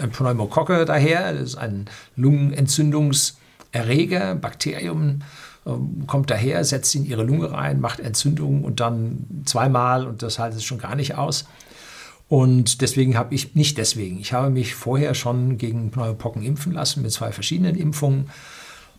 ein 0.00 0.10
Pneumokocke 0.10 0.84
daher, 0.84 1.32
das 1.32 1.42
ist 1.42 1.56
ein 1.56 1.86
Lungenentzündungserreger, 2.16 4.34
Bakterium 4.36 5.22
äh, 5.66 5.70
kommt 6.06 6.30
daher, 6.30 6.64
setzt 6.64 6.94
in 6.94 7.04
ihre 7.04 7.24
Lunge 7.24 7.50
rein, 7.52 7.80
macht 7.80 8.00
Entzündung 8.00 8.64
und 8.64 8.80
dann 8.80 9.26
zweimal 9.44 10.06
und 10.06 10.22
das 10.22 10.38
haltet 10.38 10.58
es 10.58 10.64
schon 10.64 10.78
gar 10.78 10.94
nicht 10.94 11.16
aus. 11.16 11.46
Und 12.28 12.82
deswegen 12.82 13.16
habe 13.16 13.34
ich, 13.34 13.54
nicht 13.54 13.78
deswegen, 13.78 14.20
ich 14.20 14.34
habe 14.34 14.50
mich 14.50 14.74
vorher 14.74 15.14
schon 15.14 15.56
gegen 15.56 15.90
Pneumopocken 15.90 16.42
impfen 16.42 16.72
lassen 16.72 17.02
mit 17.02 17.10
zwei 17.10 17.32
verschiedenen 17.32 17.74
Impfungen. 17.74 18.28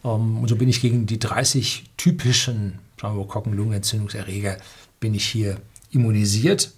Ähm, 0.03 0.39
und 0.39 0.47
so 0.47 0.55
bin 0.55 0.67
ich 0.67 0.81
gegen 0.81 1.05
die 1.05 1.19
30 1.19 1.91
typischen 1.95 2.79
Pneumokokken-Lungenentzündungserreger 2.97 4.57
bin 4.99 5.13
ich 5.13 5.25
hier 5.25 5.57
immunisiert. 5.91 6.71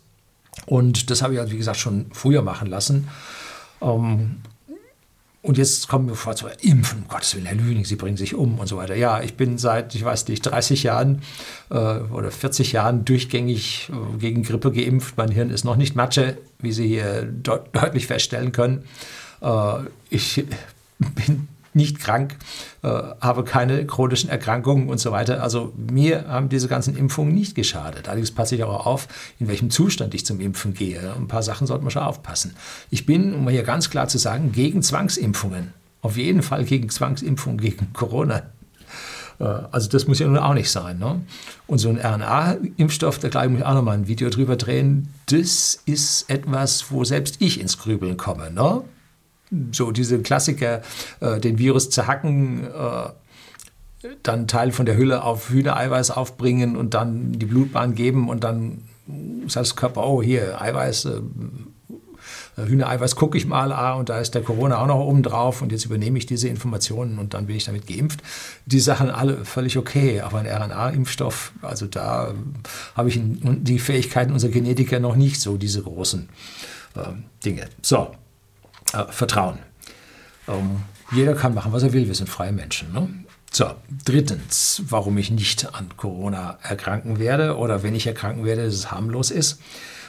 Und 0.66 1.10
das 1.10 1.22
habe 1.22 1.34
ich, 1.34 1.40
also, 1.40 1.52
wie 1.54 1.58
gesagt, 1.58 1.80
schon 1.80 2.08
früher 2.12 2.42
machen 2.42 2.68
lassen. 2.68 3.08
Ähm, 3.82 4.38
und 5.44 5.58
jetzt 5.58 5.88
kommen 5.88 6.08
wir 6.08 6.16
vor 6.16 6.36
zu 6.36 6.48
Impfen, 6.62 7.00
um 7.00 7.08
Gottes 7.08 7.34
Willen, 7.34 7.48
Herr 7.48 7.56
Lüning, 7.56 7.84
Sie 7.84 7.96
bringen 7.96 8.18
sich 8.18 8.36
um 8.36 8.60
und 8.60 8.68
so 8.68 8.78
weiter. 8.78 8.96
Ja, 8.96 9.22
ich 9.24 9.38
bin 9.38 9.58
seit, 9.58 9.96
ich 9.96 10.06
weiß 10.06 10.28
nicht, 10.28 10.44
30 10.44 10.84
Jahren 10.84 11.24
äh, 11.72 11.76
oder 11.76 12.30
40 12.30 12.74
Jahren 12.74 13.06
durchgängig 13.06 13.90
äh, 13.92 14.18
gegen 14.20 14.44
Grippe 14.44 14.72
geimpft. 14.72 15.18
Mein 15.18 15.32
Hirn 15.32 15.50
ist 15.50 15.64
noch 15.64 15.78
nicht 15.78 15.96
Matsche, 15.96 16.38
wie 16.60 16.72
Sie 16.72 16.88
hier 16.88 17.24
de 17.24 17.60
deutlich 17.74 18.06
feststellen 18.06 18.52
können. 18.52 18.84
Äh, 19.42 19.86
ich 20.12 20.46
bin 21.00 21.48
nicht 21.74 22.00
krank, 22.00 22.38
äh, 22.84 22.88
habe 22.88 23.44
keine 23.44 23.86
chronischen 23.86 24.30
Erkrankungen 24.30 24.90
und 24.90 25.00
so 25.00 25.12
weiter. 25.12 25.42
Also 25.42 25.74
mir 25.76 26.28
haben 26.28 26.50
diese 26.50 26.68
ganzen 26.68 26.96
Impfungen 26.98 27.34
nicht 27.34 27.56
geschadet. 27.56 28.08
Allerdings 28.08 28.32
passe 28.32 28.56
ich 28.56 28.64
auch 28.64 28.86
auf, 28.86 29.08
in 29.40 29.48
welchem 29.48 29.70
Zustand 29.70 30.14
ich 30.14 30.26
zum 30.26 30.40
Impfen 30.40 30.74
gehe. 30.74 31.14
Ein 31.16 31.28
paar 31.28 31.44
Sachen 31.44 31.68
sollte 31.68 31.84
man 31.84 31.92
schon 31.92 32.04
aufpassen. 32.04 32.56
Ich 32.90 33.06
bin, 33.06 33.34
um 33.34 33.48
hier 33.50 33.64
ganz 33.64 33.90
klar 33.90 34.08
zu 34.08 34.18
sagen, 34.18 34.52
gegen 34.52 34.82
Zwangsimpfungen. 34.82 35.74
Auf 36.02 36.18
jeden 36.18 36.42
Fall 36.42 36.66
gegen 36.66 36.90
Zwangsimpfungen 36.90 37.60
gegen 37.60 37.94
Corona. 37.94 38.44
Äh, 39.40 39.44
also 39.72 39.90
das 39.90 40.08
muss 40.08 40.20
ja 40.20 40.28
nun 40.28 40.38
auch 40.38 40.54
nicht 40.54 40.72
sein. 40.72 41.00
Ne? 41.00 41.22
Und 41.68 41.80
so 41.80 41.90
ein 41.90 42.00
RNA-Impfstoff, 42.00 43.20
da 43.20 43.30
gleich 43.30 43.50
muss 43.50 43.60
ich 43.60 43.66
auch 43.66 43.74
nochmal 43.74 43.98
ein 43.98 44.08
Video 44.08 44.30
drüber 44.30 44.56
drehen, 44.56 45.10
das 45.28 45.80
ist 45.86 46.30
etwas, 46.30 46.92
wo 46.92 47.04
selbst 47.04 47.38
ich 47.40 47.60
ins 47.60 47.78
Grübeln 47.78 48.18
komme. 48.18 48.52
Ne? 48.52 48.82
So 49.72 49.92
diese 49.92 50.22
Klassiker, 50.22 50.82
äh, 51.20 51.40
den 51.40 51.58
Virus 51.58 51.90
zerhacken, 51.90 52.66
äh, 52.66 53.10
dann 54.24 54.48
Teil 54.48 54.72
von 54.72 54.86
der 54.86 54.98
Hülle 54.98 55.24
auf 55.24 55.50
Hühnereiweiß 55.50 56.12
aufbringen 56.12 56.76
und 56.76 56.94
dann 56.94 57.34
die 57.34 57.46
Blutbahn 57.46 57.94
geben 57.94 58.30
und 58.30 58.44
dann 58.44 58.84
sagt 59.48 59.68
das 59.68 59.76
Körper, 59.76 60.08
oh 60.08 60.24
hier, 60.24 60.62
Eiweiß, 60.62 61.06
äh, 61.06 61.22
Hühnereiweiß 62.58 63.16
gucke 63.16 63.38
ich 63.38 63.46
mal, 63.46 63.72
ah, 63.72 63.94
und 63.94 64.10
da 64.10 64.20
ist 64.20 64.36
der 64.36 64.42
Corona 64.42 64.82
auch 64.82 64.88
noch 64.88 65.00
oben 65.00 65.24
drauf 65.24 65.62
und 65.62 65.72
jetzt 65.72 65.86
übernehme 65.86 66.18
ich 66.18 66.26
diese 66.26 66.48
Informationen 66.48 67.20
und 67.20 67.34
dann 67.34 67.48
bin 67.48 67.56
ich 67.56 67.66
damit 67.66 67.88
geimpft. 67.88 68.22
Die 68.66 68.80
Sachen 68.80 69.10
alle 69.10 69.46
völlig 69.46 69.78
okay, 69.78 70.22
aber 70.22 70.40
ein 70.40 70.48
RNA-Impfstoff, 70.48 71.54
also 71.62 71.88
da 71.88 72.34
habe 72.96 73.10
ich 73.10 73.20
die 73.22 73.80
Fähigkeiten 73.80 74.34
unserer 74.34 74.52
Genetiker 74.52 75.00
noch 75.00 75.16
nicht 75.16 75.40
so, 75.40 75.58
diese 75.58 75.82
großen 75.82 76.30
äh, 76.96 77.00
Dinge. 77.44 77.68
So, 77.82 78.12
äh, 78.94 79.06
Vertrauen. 79.10 79.60
Ähm, 80.48 80.82
jeder 81.12 81.36
kann 81.36 81.54
machen, 81.54 81.74
was 81.74 81.84
er 81.84 81.94
will. 81.94 82.08
Wir 82.08 82.16
sind 82.16 82.30
freie 82.30 82.52
Menschen. 82.52 82.94
Ne? 82.94 83.10
So, 83.52 83.66
drittens, 84.06 84.84
warum 84.88 85.18
ich 85.18 85.30
nicht 85.30 85.74
an 85.76 85.90
Corona 85.98 86.58
erkranken 86.62 87.20
werde 87.20 87.58
oder 87.58 87.84
wenn 87.84 87.96
ich 87.96 88.08
erkranken 88.08 88.46
werde, 88.46 88.66
dass 88.66 88.74
es 88.74 88.92
harmlos 88.92 89.30
ist. 89.30 89.60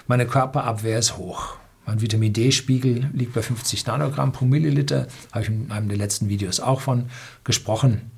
Meine 0.06 0.26
Körperabwehr 0.26 0.98
ist 0.98 1.16
hoch. 1.16 1.56
Mein 1.84 2.00
Vitamin 2.00 2.32
D-Spiegel 2.32 3.10
liegt 3.12 3.32
bei 3.32 3.42
50 3.42 3.86
Nanogramm 3.86 4.30
pro 4.30 4.44
Milliliter. 4.44 5.08
Habe 5.32 5.42
ich 5.42 5.48
in 5.48 5.72
einem 5.72 5.88
der 5.88 5.98
letzten 5.98 6.28
Videos 6.28 6.60
auch 6.60 6.80
von 6.80 7.10
gesprochen. 7.42 8.12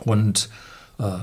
Und 0.00 0.48
äh, 0.98 1.18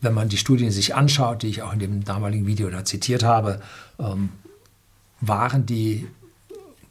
wenn 0.00 0.14
man 0.14 0.30
die 0.30 0.38
Studien 0.38 0.70
sich 0.70 0.94
anschaut, 0.94 1.42
die 1.42 1.48
ich 1.48 1.62
auch 1.62 1.74
in 1.74 1.80
dem 1.80 2.04
damaligen 2.04 2.46
Video 2.46 2.70
da 2.70 2.84
zitiert 2.84 3.22
habe, 3.22 3.60
ähm, 3.98 4.30
waren 5.20 5.66
die 5.66 6.06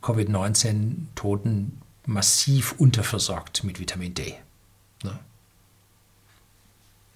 Covid-19-Toten 0.01 1.81
massiv 2.05 2.73
unterversorgt 2.77 3.63
mit 3.63 3.79
Vitamin 3.79 4.13
D. 4.13 4.35
Ne? 5.03 5.19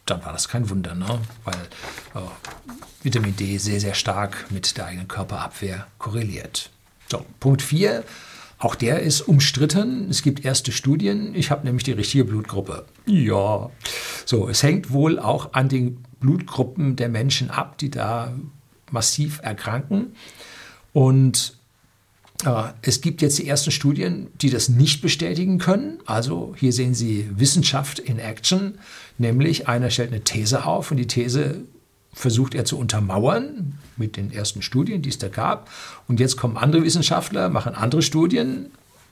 Dann 0.06 0.24
war 0.26 0.34
das 0.34 0.48
kein 0.48 0.70
Wunder, 0.70 0.96
ne? 0.96 1.22
weil 1.44 1.56
äh, 2.16 2.28
Vitamin 3.04 3.36
D 3.36 3.58
sehr, 3.58 3.80
sehr 3.80 3.94
stark 3.94 4.52
mit 4.52 4.78
der 4.78 4.86
eigenen 4.86 5.08
Körperabwehr 5.08 5.88
korreliert. 5.98 6.70
So, 7.10 7.26
Punkt 7.40 7.62
4. 7.62 8.04
Auch 8.58 8.76
der 8.76 9.00
ist 9.00 9.22
umstritten. 9.22 10.08
Es 10.10 10.22
gibt 10.22 10.46
erste 10.46 10.72
Studien. 10.72 11.34
Ich 11.34 11.50
habe 11.50 11.66
nämlich 11.66 11.84
die 11.84 11.94
richtige 11.94 12.26
Blutgruppe. 12.26 12.86
Ja. 13.08 13.72
So, 14.26 14.48
es 14.50 14.62
hängt 14.62 14.92
wohl 14.92 15.18
auch 15.18 15.54
an 15.54 15.68
den 15.68 16.04
Blutgruppen 16.20 16.96
der 16.96 17.10
Menschen 17.10 17.50
ab, 17.50 17.80
die 17.80 17.90
da 17.90 18.34
massiv 18.92 19.40
erkranken. 19.42 20.16
Und 20.94 21.58
es 22.82 23.02
gibt 23.02 23.22
jetzt 23.22 23.40
die 23.40 23.48
ersten 23.48 23.72
Studien, 23.72 24.28
die 24.42 24.50
das 24.50 24.70
nicht 24.70 25.02
bestätigen 25.02 25.58
können. 25.58 26.00
Also 26.06 26.56
hier 26.58 26.74
sehen 26.74 26.94
Sie 26.94 27.30
Wissenschaft 27.36 28.00
in 28.00 28.20
Action, 28.20 28.80
nämlich 29.18 29.68
einer 29.68 29.90
stellt 29.90 30.12
eine 30.12 30.24
These 30.24 30.66
auf 30.66 30.92
und 30.92 30.98
die 30.98 31.08
These 31.08 31.62
versucht 32.14 32.56
er 32.56 32.66
zu 32.66 32.78
untermauern 32.78 33.78
mit 33.96 34.18
den 34.18 34.32
ersten 34.32 34.62
Studien, 34.62 35.02
die 35.02 35.10
es 35.10 35.18
da 35.18 35.30
gab. 35.30 35.70
Und 36.08 36.20
jetzt 36.20 36.38
kommen 36.38 36.58
andere 36.58 36.84
Wissenschaftler, 36.84 37.50
machen 37.50 37.76
andere 37.76 38.02
Studien 38.02 38.68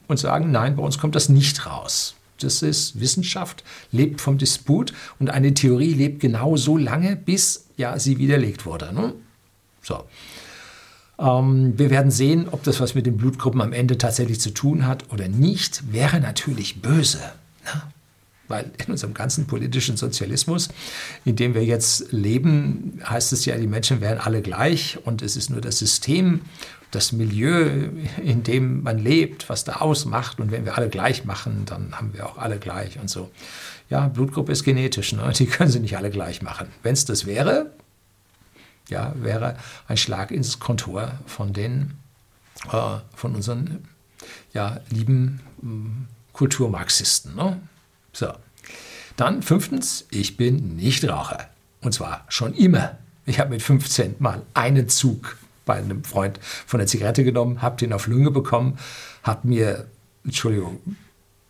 und 0.07 0.17
sagen, 0.17 0.51
nein, 0.51 0.75
bei 0.75 0.83
uns 0.83 0.97
kommt 0.97 1.15
das 1.15 1.29
nicht 1.29 1.65
raus. 1.65 2.15
Das 2.39 2.61
ist 2.61 2.99
Wissenschaft, 2.99 3.63
lebt 3.91 4.21
vom 4.21 4.37
Disput 4.37 4.93
und 5.19 5.29
eine 5.29 5.53
Theorie 5.53 5.93
lebt 5.93 6.21
genau 6.21 6.55
so 6.55 6.77
lange, 6.77 7.15
bis 7.15 7.65
ja, 7.77 7.99
sie 7.99 8.17
widerlegt 8.17 8.65
wurde. 8.65 8.93
Ne? 8.93 9.13
So. 9.81 10.03
Ähm, 11.19 11.77
wir 11.77 11.89
werden 11.89 12.11
sehen, 12.11 12.47
ob 12.49 12.63
das 12.63 12.79
was 12.79 12.95
mit 12.95 13.05
den 13.05 13.17
Blutgruppen 13.17 13.61
am 13.61 13.73
Ende 13.73 13.97
tatsächlich 13.97 14.39
zu 14.39 14.51
tun 14.51 14.87
hat 14.87 15.11
oder 15.11 15.27
nicht. 15.27 15.91
Wäre 15.91 16.19
natürlich 16.19 16.81
böse. 16.81 17.19
Ne? 17.65 17.81
Weil 18.47 18.71
in 18.83 18.91
unserem 18.93 19.13
ganzen 19.13 19.45
politischen 19.45 19.95
Sozialismus, 19.95 20.69
in 21.23 21.35
dem 21.35 21.53
wir 21.53 21.63
jetzt 21.63 22.11
leben, 22.11 22.99
heißt 23.07 23.31
es 23.31 23.45
ja, 23.45 23.55
die 23.57 23.67
Menschen 23.67 24.01
wären 24.01 24.17
alle 24.17 24.41
gleich 24.41 24.97
und 25.03 25.21
es 25.21 25.35
ist 25.35 25.51
nur 25.51 25.61
das 25.61 25.77
System, 25.77 26.41
das 26.89 27.11
Milieu, 27.11 27.89
in 28.23 28.41
dem 28.41 28.81
man 28.81 28.97
lebt, 28.97 29.49
was 29.49 29.65
da 29.65 29.73
ausmacht. 29.73 30.39
Und 30.39 30.51
wenn 30.51 30.65
wir 30.65 30.77
alle 30.77 30.89
gleich 30.89 31.25
machen, 31.25 31.63
dann 31.65 31.95
haben 31.95 32.13
wir 32.13 32.25
auch 32.25 32.39
alle 32.39 32.57
gleich 32.57 32.99
und 32.99 33.09
so. 33.09 33.29
Ja, 33.91 34.07
Blutgruppe 34.07 34.51
ist 34.51 34.63
genetisch, 34.63 35.13
ne? 35.13 35.31
die 35.35 35.45
können 35.45 35.69
sie 35.69 35.79
nicht 35.79 35.97
alle 35.97 36.09
gleich 36.09 36.41
machen. 36.41 36.67
Wenn 36.81 36.93
es 36.93 37.05
das 37.05 37.27
wäre, 37.27 37.71
ja, 38.89 39.13
wäre 39.15 39.57
ein 39.87 39.97
Schlag 39.97 40.31
ins 40.31 40.59
Kontor 40.59 41.13
von 41.25 41.53
den, 41.53 41.93
äh, 42.71 42.97
von 43.15 43.35
unseren 43.35 43.87
ja, 44.53 44.79
lieben 44.89 45.41
äh, 45.61 46.33
Kulturmarxisten. 46.33 47.35
Ne? 47.35 47.59
So. 48.13 48.33
Dann 49.15 49.41
fünftens, 49.41 50.05
ich 50.11 50.37
bin 50.37 50.75
nicht 50.75 51.07
Raucher. 51.07 51.49
Und 51.81 51.93
zwar 51.93 52.25
schon 52.29 52.53
immer. 52.53 52.97
Ich 53.25 53.39
habe 53.39 53.51
mit 53.51 53.61
15 53.61 54.15
mal 54.19 54.41
einen 54.53 54.89
Zug 54.89 55.37
bei 55.65 55.75
einem 55.75 56.03
Freund 56.03 56.39
von 56.41 56.79
der 56.79 56.87
Zigarette 56.87 57.23
genommen, 57.23 57.61
habe 57.61 57.77
den 57.77 57.93
auf 57.93 58.07
Lunge 58.07 58.31
bekommen, 58.31 58.79
habe 59.23 59.47
mir, 59.47 59.87
Entschuldigung, 60.23 60.79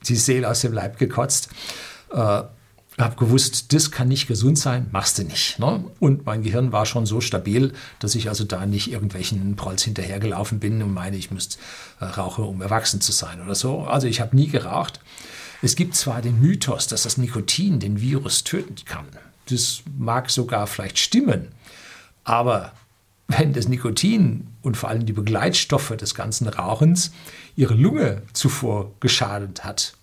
die 0.07 0.15
Seele 0.15 0.49
aus 0.49 0.61
dem 0.61 0.73
Leib 0.73 0.97
gekotzt. 0.97 1.49
Äh, 2.11 2.41
habe 2.99 3.15
gewusst, 3.15 3.71
das 3.73 3.91
kann 3.91 4.09
nicht 4.09 4.27
gesund 4.27 4.57
sein, 4.59 4.87
machst 4.91 5.17
du 5.17 5.23
nicht. 5.23 5.57
Ne? 5.59 5.83
Und 5.99 6.25
mein 6.25 6.43
Gehirn 6.43 6.71
war 6.71 6.85
schon 6.85 7.05
so 7.05 7.21
stabil, 7.21 7.73
dass 7.99 8.15
ich 8.15 8.27
also 8.27 8.43
da 8.43 8.65
nicht 8.65 8.91
irgendwelchen 8.91 9.55
Prolls 9.55 9.83
hinterhergelaufen 9.83 10.59
bin 10.59 10.83
und 10.83 10.93
meine, 10.93 11.15
ich 11.15 11.31
müsste 11.31 11.57
äh, 11.99 12.05
rauchen, 12.05 12.43
um 12.43 12.61
erwachsen 12.61 12.99
zu 12.99 13.11
sein 13.11 13.41
oder 13.41 13.55
so. 13.55 13.81
Also 13.81 14.07
ich 14.07 14.19
habe 14.19 14.35
nie 14.35 14.47
geraucht. 14.47 14.99
Es 15.61 15.75
gibt 15.75 15.95
zwar 15.95 16.21
den 16.21 16.39
Mythos, 16.41 16.87
dass 16.87 17.03
das 17.03 17.17
Nikotin 17.17 17.79
den 17.79 18.01
Virus 18.01 18.43
töten 18.43 18.75
kann. 18.85 19.05
Das 19.49 19.81
mag 19.97 20.29
sogar 20.29 20.67
vielleicht 20.67 20.99
stimmen. 20.99 21.49
Aber 22.23 22.73
wenn 23.27 23.53
das 23.53 23.67
Nikotin 23.67 24.47
und 24.61 24.75
vor 24.75 24.89
allem 24.89 25.05
die 25.05 25.13
Begleitstoffe 25.13 25.95
des 25.95 26.15
ganzen 26.15 26.47
Rauchens 26.47 27.11
ihre 27.55 27.75
Lunge 27.75 28.23
zuvor 28.33 28.91
geschadet 28.99 29.63
hat, 29.63 29.93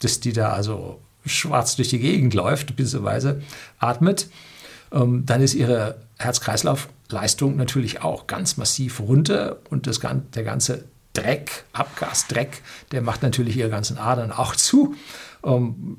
dass 0.00 0.20
die 0.20 0.32
da 0.32 0.52
also 0.52 1.00
schwarz 1.26 1.76
durch 1.76 1.88
die 1.88 1.98
Gegend 1.98 2.34
läuft, 2.34 2.76
beziehungsweise 2.76 3.42
atmet, 3.78 4.28
ähm, 4.92 5.24
dann 5.26 5.40
ist 5.40 5.54
ihre 5.54 5.96
Herz-Kreislauf-Leistung 6.18 7.56
natürlich 7.56 8.02
auch 8.02 8.26
ganz 8.26 8.56
massiv 8.56 9.00
runter 9.00 9.58
und 9.70 9.86
das, 9.86 10.00
der 10.00 10.44
ganze 10.44 10.84
Dreck, 11.12 11.64
Abgasdreck, 11.72 12.62
der 12.90 13.02
macht 13.02 13.22
natürlich 13.22 13.56
ihre 13.56 13.68
ganzen 13.68 13.98
Adern 13.98 14.32
auch 14.32 14.56
zu. 14.56 14.94
Ähm, 15.44 15.98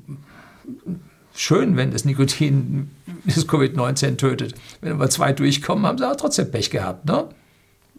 schön, 1.34 1.76
wenn 1.76 1.92
das 1.92 2.04
Nikotin 2.04 2.90
das 3.24 3.46
Covid-19 3.48 4.16
tötet. 4.16 4.54
Wenn 4.80 4.92
aber 4.92 5.10
zwei 5.10 5.32
durchkommen, 5.32 5.86
haben 5.86 5.98
sie 5.98 6.08
auch 6.08 6.16
trotzdem 6.16 6.50
Pech 6.50 6.70
gehabt. 6.70 7.04
Ne? 7.04 7.28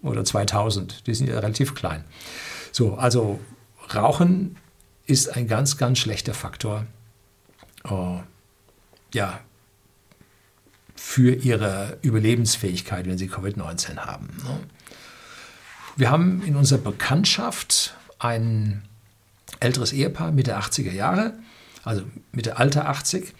Oder 0.01 0.25
2000, 0.25 1.08
die 1.08 1.13
sind 1.13 1.27
ja 1.27 1.36
relativ 1.36 1.74
klein. 1.74 2.03
So, 2.72 2.96
also 2.96 3.39
Rauchen 3.94 4.58
ist 5.05 5.36
ein 5.36 5.48
ganz, 5.48 5.77
ganz 5.77 6.00
schlechter 6.00 6.34
Faktor 6.34 6.86
äh, 7.89 8.24
ja, 9.13 9.39
für 10.96 11.34
ihre 11.34 11.98
Überlebensfähigkeit, 12.01 13.06
wenn 13.06 13.18
sie 13.18 13.30
Covid-19 13.30 13.98
haben. 13.98 14.27
Ne? 14.44 14.60
Wir 15.98 16.12
haben 16.12 16.42
in 16.44 16.56
unserer 16.56 16.80
Bekanntschaft 16.80 17.96
ein 18.20 18.84
älteres 19.60 19.94
Ehepaar, 19.94 20.32
Mitte 20.32 20.58
80er 20.58 20.92
Jahre, 20.92 21.34
also 21.84 22.04
Mitte 22.32 22.58
Alter 22.58 22.89
80. 22.89 23.34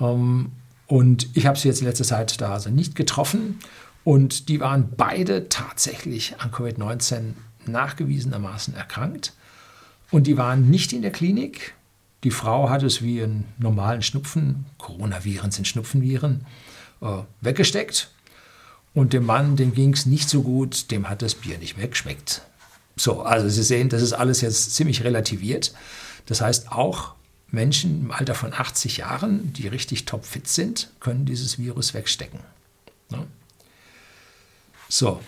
Ähm, 0.00 0.52
und 0.86 1.28
ich 1.34 1.46
habe 1.46 1.58
sie 1.58 1.68
jetzt 1.68 1.80
in 1.80 1.86
letzter 1.86 2.04
Zeit 2.04 2.40
da 2.40 2.54
also 2.54 2.70
nicht 2.70 2.94
getroffen. 2.94 3.58
Und 4.02 4.48
die 4.48 4.60
waren 4.60 4.92
beide 4.96 5.48
tatsächlich 5.48 6.40
an 6.40 6.50
Covid-19 6.50 7.34
nachgewiesenermaßen 7.66 8.74
erkrankt. 8.74 9.34
Und 10.10 10.26
die 10.26 10.36
waren 10.36 10.70
nicht 10.70 10.92
in 10.92 11.02
der 11.02 11.12
Klinik, 11.12 11.74
die 12.24 12.30
Frau 12.30 12.68
hat 12.68 12.82
es 12.82 13.02
wie 13.02 13.22
einen 13.22 13.46
normalen 13.58 14.02
Schnupfen, 14.02 14.66
Coronaviren 14.78 15.50
sind 15.50 15.66
Schnupfenviren, 15.66 16.46
äh, 17.00 17.18
weggesteckt. 17.40 18.10
Und 18.92 19.12
dem 19.12 19.24
Mann, 19.24 19.56
dem 19.56 19.72
ging 19.72 19.92
es 19.92 20.06
nicht 20.06 20.28
so 20.28 20.42
gut, 20.42 20.90
dem 20.90 21.08
hat 21.08 21.22
das 21.22 21.36
Bier 21.36 21.58
nicht 21.58 21.76
mehr 21.76 21.88
geschmeckt. 21.88 22.42
So, 22.96 23.22
also 23.22 23.48
Sie 23.48 23.62
sehen, 23.62 23.88
das 23.88 24.02
ist 24.02 24.12
alles 24.12 24.40
jetzt 24.40 24.74
ziemlich 24.74 25.04
relativiert. 25.04 25.72
Das 26.26 26.40
heißt, 26.40 26.72
auch 26.72 27.14
Menschen 27.50 28.02
im 28.02 28.10
Alter 28.10 28.34
von 28.34 28.52
80 28.52 28.98
Jahren, 28.98 29.52
die 29.52 29.68
richtig 29.68 30.04
topfit 30.04 30.48
sind, 30.48 30.90
können 31.00 31.24
dieses 31.24 31.58
Virus 31.58 31.94
wegstecken. 31.94 32.40
Ne? 33.10 33.26
So, 34.88 35.20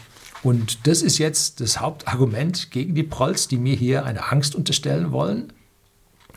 und 0.43 0.87
das 0.87 1.03
ist 1.03 1.19
jetzt 1.19 1.61
das 1.61 1.81
Hauptargument 1.81 2.71
gegen 2.73 2.95
die 2.95 3.05
Prolls, 3.05 3.49
die 3.49 3.59
mir 3.59 3.77
hier 3.77 4.05
eine 4.05 4.31
Angst 4.31 4.55
unterstellen 4.55 5.13
wollen. 5.13 5.53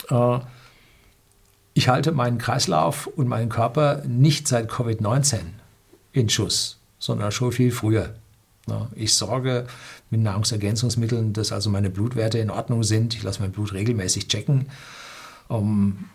Äh, 0.10 0.40
ich 1.74 1.90
halte 1.90 2.12
meinen 2.14 2.38
Kreislauf 2.38 3.08
und 3.08 3.28
meinen 3.28 3.50
Körper 3.50 4.02
nicht 4.08 4.48
seit 4.48 4.72
Covid-19 4.72 5.40
in 6.14 6.30
Schuss, 6.30 6.80
sondern 7.00 7.32
schon 7.32 7.52
viel 7.52 7.72
früher. 7.72 8.16
Ich 8.96 9.14
sorge 9.14 9.68
mit 10.10 10.22
Nahrungsergänzungsmitteln, 10.22 11.34
dass 11.34 11.52
also 11.52 11.70
meine 11.70 11.90
Blutwerte 11.90 12.40
in 12.40 12.50
Ordnung 12.50 12.84
sind. 12.84 13.14
Ich 13.14 13.22
lasse 13.22 13.42
mein 13.42 13.52
Blut 13.52 13.74
regelmäßig 13.74 14.28
checken. 14.28 14.70
Um, 15.48 16.10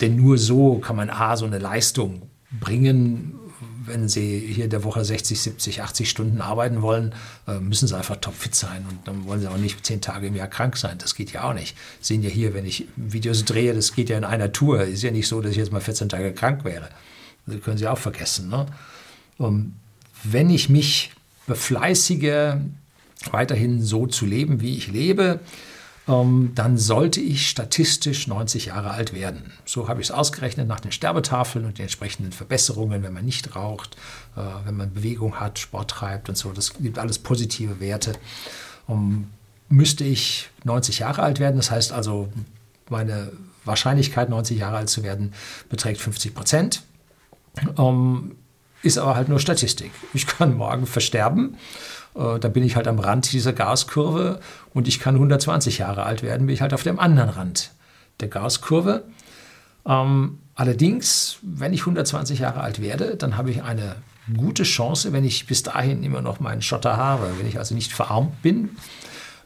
denn 0.00 0.16
nur 0.16 0.38
so 0.38 0.78
kann 0.78 0.96
man 0.96 1.10
A, 1.10 1.36
so 1.36 1.44
eine 1.44 1.58
Leistung 1.58 2.22
bringen, 2.50 3.34
wenn 3.86 4.08
Sie 4.08 4.38
hier 4.38 4.64
in 4.64 4.70
der 4.70 4.84
Woche 4.84 5.04
60, 5.04 5.40
70, 5.40 5.82
80 5.82 6.10
Stunden 6.10 6.40
arbeiten 6.40 6.82
wollen, 6.82 7.14
äh, 7.46 7.58
müssen 7.58 7.88
Sie 7.88 7.96
einfach 7.96 8.16
topfit 8.16 8.54
sein. 8.54 8.84
Und 8.88 9.06
dann 9.06 9.26
wollen 9.26 9.40
Sie 9.40 9.48
auch 9.48 9.56
nicht 9.56 9.84
zehn 9.84 10.00
Tage 10.00 10.26
im 10.26 10.34
Jahr 10.34 10.48
krank 10.48 10.76
sein. 10.76 10.98
Das 10.98 11.14
geht 11.14 11.32
ja 11.32 11.44
auch 11.44 11.54
nicht. 11.54 11.76
Sie 12.00 12.14
sehen 12.14 12.22
ja 12.22 12.30
hier, 12.30 12.54
wenn 12.54 12.66
ich 12.66 12.86
Videos 12.96 13.44
drehe, 13.44 13.74
das 13.74 13.94
geht 13.94 14.08
ja 14.08 14.18
in 14.18 14.24
einer 14.24 14.52
Tour. 14.52 14.82
Ist 14.82 15.02
ja 15.02 15.10
nicht 15.10 15.28
so, 15.28 15.40
dass 15.40 15.52
ich 15.52 15.58
jetzt 15.58 15.72
mal 15.72 15.80
14 15.80 16.08
Tage 16.08 16.32
krank 16.32 16.64
wäre. 16.64 16.88
Das 17.46 17.60
können 17.62 17.78
Sie 17.78 17.86
auch 17.86 17.98
vergessen. 17.98 18.48
Ne? 18.48 18.66
Und 19.38 19.74
wenn 20.22 20.50
ich 20.50 20.68
mich 20.68 21.12
befleißige, 21.46 22.56
weiterhin 23.30 23.82
so 23.82 24.06
zu 24.06 24.26
leben, 24.26 24.60
wie 24.60 24.76
ich 24.76 24.88
lebe, 24.88 25.40
ähm, 26.06 26.52
dann 26.54 26.76
sollte 26.76 27.20
ich 27.20 27.48
statistisch 27.48 28.26
90 28.26 28.66
Jahre 28.66 28.90
alt 28.90 29.14
werden. 29.14 29.52
So 29.64 29.88
habe 29.88 30.00
ich 30.00 30.08
es 30.08 30.10
ausgerechnet 30.10 30.68
nach 30.68 30.80
den 30.80 30.92
Sterbetafeln 30.92 31.64
und 31.64 31.78
den 31.78 31.84
entsprechenden 31.84 32.32
Verbesserungen, 32.32 33.02
wenn 33.02 33.12
man 33.12 33.24
nicht 33.24 33.56
raucht, 33.56 33.96
äh, 34.36 34.40
wenn 34.66 34.76
man 34.76 34.92
Bewegung 34.92 35.40
hat, 35.40 35.58
Sport 35.58 35.90
treibt 35.90 36.28
und 36.28 36.36
so. 36.36 36.52
Das 36.52 36.74
gibt 36.74 36.98
alles 36.98 37.18
positive 37.18 37.80
Werte. 37.80 38.12
Um, 38.86 39.30
müsste 39.70 40.04
ich 40.04 40.50
90 40.64 40.98
Jahre 40.98 41.22
alt 41.22 41.40
werden, 41.40 41.56
das 41.56 41.70
heißt 41.70 41.92
also, 41.92 42.28
meine 42.90 43.32
Wahrscheinlichkeit, 43.64 44.28
90 44.28 44.58
Jahre 44.58 44.76
alt 44.76 44.90
zu 44.90 45.02
werden, 45.02 45.32
beträgt 45.70 46.02
50 46.02 46.34
Prozent. 46.34 46.82
Um, 47.76 48.32
ist 48.82 48.98
aber 48.98 49.16
halt 49.16 49.30
nur 49.30 49.40
Statistik. 49.40 49.90
Ich 50.12 50.26
kann 50.26 50.54
morgen 50.54 50.86
versterben 50.86 51.56
da 52.14 52.48
bin 52.48 52.62
ich 52.62 52.76
halt 52.76 52.86
am 52.86 53.00
Rand 53.00 53.32
dieser 53.32 53.52
Gaskurve 53.52 54.40
und 54.72 54.86
ich 54.86 55.00
kann 55.00 55.16
120 55.16 55.78
Jahre 55.78 56.04
alt 56.04 56.22
werden, 56.22 56.46
bin 56.46 56.54
ich 56.54 56.60
halt 56.60 56.72
auf 56.72 56.84
dem 56.84 57.00
anderen 57.00 57.28
Rand 57.28 57.72
der 58.20 58.28
Gaskurve. 58.28 59.04
Ähm, 59.86 60.38
allerdings, 60.54 61.38
wenn 61.42 61.72
ich 61.72 61.80
120 61.80 62.38
Jahre 62.38 62.60
alt 62.60 62.80
werde, 62.80 63.16
dann 63.16 63.36
habe 63.36 63.50
ich 63.50 63.62
eine 63.62 63.96
gute 64.36 64.62
Chance, 64.62 65.12
wenn 65.12 65.24
ich 65.24 65.46
bis 65.46 65.62
dahin 65.62 66.02
immer 66.02 66.22
noch 66.22 66.40
meinen 66.40 66.62
Schotter 66.62 66.96
habe, 66.96 67.30
wenn 67.38 67.46
ich 67.46 67.58
also 67.58 67.74
nicht 67.74 67.92
verarmt 67.92 68.40
bin, 68.42 68.70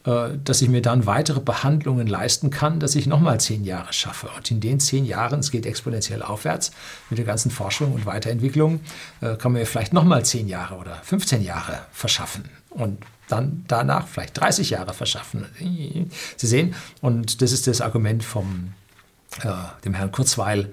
äh, 0.04 0.38
dass 0.44 0.62
ich 0.62 0.68
mir 0.68 0.83
dann 0.83 1.07
weitere 1.07 1.40
Behandlungen 1.40 2.07
leisten 2.07 2.50
kann, 2.50 2.78
dass 2.78 2.94
ich 2.94 3.07
nochmal 3.07 3.40
zehn 3.40 3.64
Jahre 3.64 3.92
schaffe. 3.92 4.28
Und 4.37 4.50
in 4.50 4.61
den 4.61 4.78
zehn 4.78 5.04
Jahren, 5.04 5.40
es 5.40 5.50
geht 5.50 5.66
exponentiell 5.66 6.22
aufwärts 6.22 6.70
mit 7.11 7.18
der 7.18 7.26
ganzen 7.26 7.50
Forschung 7.50 7.92
und 7.92 8.07
Weiterentwicklung, 8.07 8.81
äh, 9.20 9.37
kann 9.37 9.52
man 9.52 9.62
mir 9.62 9.66
vielleicht 9.66 9.92
nochmal 9.92 10.24
zehn 10.24 10.46
Jahre 10.46 10.76
oder 10.76 10.94
15 11.02 11.42
Jahre 11.42 11.81
verschaffen. 11.90 12.44
Und 12.78 13.04
dann 13.28 13.64
danach 13.68 14.06
vielleicht 14.06 14.38
30 14.40 14.70
Jahre 14.70 14.94
verschaffen. 14.94 15.46
Sie 16.36 16.46
sehen, 16.46 16.74
und 17.00 17.42
das 17.42 17.52
ist 17.52 17.66
das 17.66 17.80
Argument 17.80 18.24
vom 18.24 18.72
äh, 19.42 19.52
dem 19.84 19.94
Herrn 19.94 20.12
Kurzweil, 20.12 20.72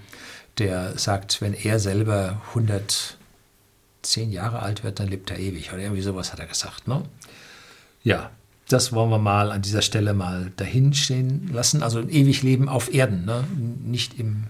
der 0.58 0.98
sagt, 0.98 1.42
wenn 1.42 1.54
er 1.54 1.80
selber 1.80 2.42
110 2.50 4.32
Jahre 4.32 4.60
alt 4.62 4.84
wird, 4.84 5.00
dann 5.00 5.10
lebt 5.10 5.32
er 5.32 5.40
ewig. 5.40 5.74
Oder 5.74 5.82
irgendwie 5.82 6.02
sowas 6.02 6.32
hat 6.32 6.40
er 6.40 6.46
gesagt. 6.46 6.88
Ne? 6.88 7.04
Ja, 8.04 8.30
das 8.70 8.94
wollen 8.94 9.10
wir 9.10 9.20
mal 9.20 9.52
an 9.52 9.62
dieser 9.62 9.82
Stelle 9.82 10.14
mal 10.14 10.52
dahin 10.56 10.94
stehen 10.94 11.50
lassen. 11.52 11.84
Also 11.84 12.00
ein 12.00 12.10
ewig 12.10 12.42
Leben 12.42 12.70
auf 12.70 12.94
Erden, 12.94 13.26
ne? 13.26 13.44
nicht 13.84 14.18
im 14.18 14.46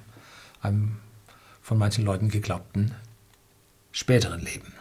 einem 0.61 0.97
von 1.61 1.77
manchen 1.77 2.05
Leuten 2.05 2.29
geglaubten 2.29 2.93
späteren 3.91 4.41
Leben. 4.41 4.73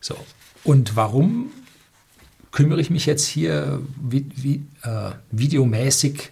So. 0.00 0.16
Und 0.64 0.96
warum 0.96 1.52
kümmere 2.52 2.80
ich 2.80 2.90
mich 2.90 3.06
jetzt 3.06 3.26
hier 3.26 3.80
wie, 4.00 4.26
wie, 4.34 4.66
äh, 4.82 5.12
videomäßig 5.30 6.30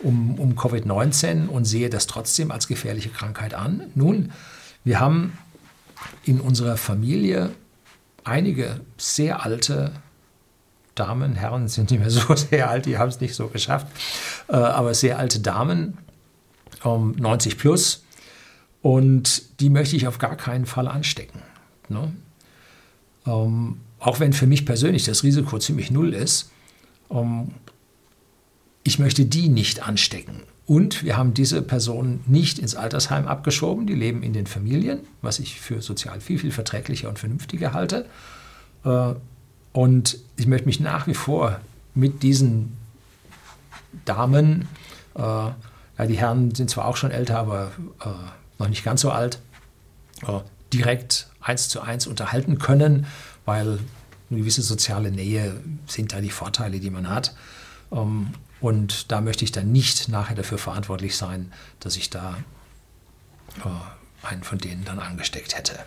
um, 0.00 0.38
um 0.38 0.54
Covid-19 0.56 1.48
und 1.48 1.64
sehe 1.64 1.90
das 1.90 2.06
trotzdem 2.06 2.50
als 2.50 2.68
gefährliche 2.68 3.10
Krankheit 3.10 3.54
an? 3.54 3.90
Nun, 3.94 4.32
wir 4.84 5.00
haben 5.00 5.36
in 6.24 6.40
unserer 6.40 6.76
Familie 6.76 7.50
einige 8.24 8.80
sehr 8.96 9.44
alte 9.44 9.92
Damen, 10.94 11.34
Herren 11.34 11.68
sind 11.68 11.90
nicht 11.90 12.00
mehr 12.00 12.10
so 12.10 12.34
sehr 12.36 12.70
alt, 12.70 12.86
die 12.86 12.98
haben 12.98 13.08
es 13.08 13.20
nicht 13.20 13.34
so 13.34 13.48
geschafft, 13.48 13.86
äh, 14.48 14.56
aber 14.56 14.94
sehr 14.94 15.18
alte 15.18 15.40
Damen, 15.40 15.98
um 16.82 17.12
90 17.12 17.58
plus, 17.58 18.04
und 18.82 19.60
die 19.60 19.70
möchte 19.70 19.96
ich 19.96 20.06
auf 20.06 20.18
gar 20.18 20.36
keinen 20.36 20.66
Fall 20.66 20.88
anstecken. 20.88 21.42
Ne? 21.88 22.12
Ähm, 23.26 23.80
auch 23.98 24.20
wenn 24.20 24.32
für 24.32 24.46
mich 24.46 24.66
persönlich 24.66 25.04
das 25.04 25.22
Risiko 25.22 25.58
ziemlich 25.58 25.90
null 25.90 26.12
ist, 26.14 26.50
ähm, 27.10 27.48
ich 28.84 28.98
möchte 28.98 29.24
die 29.24 29.48
nicht 29.48 29.86
anstecken. 29.86 30.42
Und 30.66 31.04
wir 31.04 31.16
haben 31.16 31.32
diese 31.32 31.62
Personen 31.62 32.22
nicht 32.26 32.58
ins 32.58 32.74
Altersheim 32.74 33.28
abgeschoben, 33.28 33.86
die 33.86 33.94
leben 33.94 34.22
in 34.22 34.32
den 34.32 34.46
Familien, 34.46 35.00
was 35.22 35.38
ich 35.38 35.60
für 35.60 35.80
sozial 35.80 36.20
viel, 36.20 36.38
viel 36.38 36.50
verträglicher 36.50 37.08
und 37.08 37.18
vernünftiger 37.18 37.72
halte. 37.72 38.06
Äh, 38.84 39.14
und 39.72 40.18
ich 40.36 40.46
möchte 40.46 40.66
mich 40.66 40.80
nach 40.80 41.06
wie 41.06 41.14
vor 41.14 41.60
mit 41.94 42.22
diesen 42.22 42.76
Damen 44.04 44.68
äh, 45.14 45.20
Ja, 45.22 46.06
die 46.06 46.18
Herren 46.18 46.54
sind 46.54 46.68
zwar 46.68 46.86
auch 46.86 46.96
schon 46.96 47.10
älter, 47.10 47.38
aber 47.38 47.72
äh, 48.04 48.08
noch 48.58 48.68
nicht 48.68 48.84
ganz 48.84 49.00
so 49.00 49.10
alt, 49.10 49.40
direkt 50.72 51.28
eins 51.46 51.68
zu 51.68 51.80
eins 51.80 52.06
unterhalten 52.06 52.58
können, 52.58 53.06
weil 53.44 53.78
eine 54.30 54.40
gewisse 54.40 54.62
soziale 54.62 55.10
Nähe 55.10 55.60
sind 55.86 56.12
da 56.12 56.20
die 56.20 56.30
Vorteile, 56.30 56.80
die 56.80 56.90
man 56.90 57.08
hat. 57.08 57.34
Ähm, 57.92 58.32
und 58.60 59.12
da 59.12 59.20
möchte 59.20 59.44
ich 59.44 59.52
dann 59.52 59.70
nicht 59.70 60.08
nachher 60.08 60.34
dafür 60.34 60.58
verantwortlich 60.58 61.16
sein, 61.16 61.52
dass 61.80 61.96
ich 61.96 62.10
da 62.10 62.36
äh, 63.64 64.26
einen 64.26 64.42
von 64.42 64.58
denen 64.58 64.84
dann 64.84 64.98
angesteckt 64.98 65.56
hätte. 65.56 65.78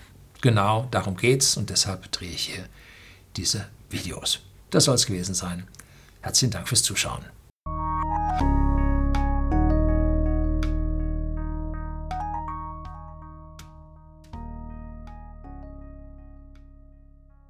Genau 0.41 0.87
darum 0.91 1.17
geht's 1.17 1.57
und 1.57 1.69
deshalb 1.69 2.09
drehe 2.11 2.31
ich 2.31 2.47
hier 2.47 2.65
diese 3.35 3.67
Videos. 3.89 4.39
Das 4.69 4.85
soll 4.85 4.95
es 4.95 5.05
gewesen 5.05 5.35
sein. 5.35 5.67
Herzlichen 6.21 6.51
Dank 6.51 6.69
fürs 6.69 6.83
Zuschauen. 6.83 7.25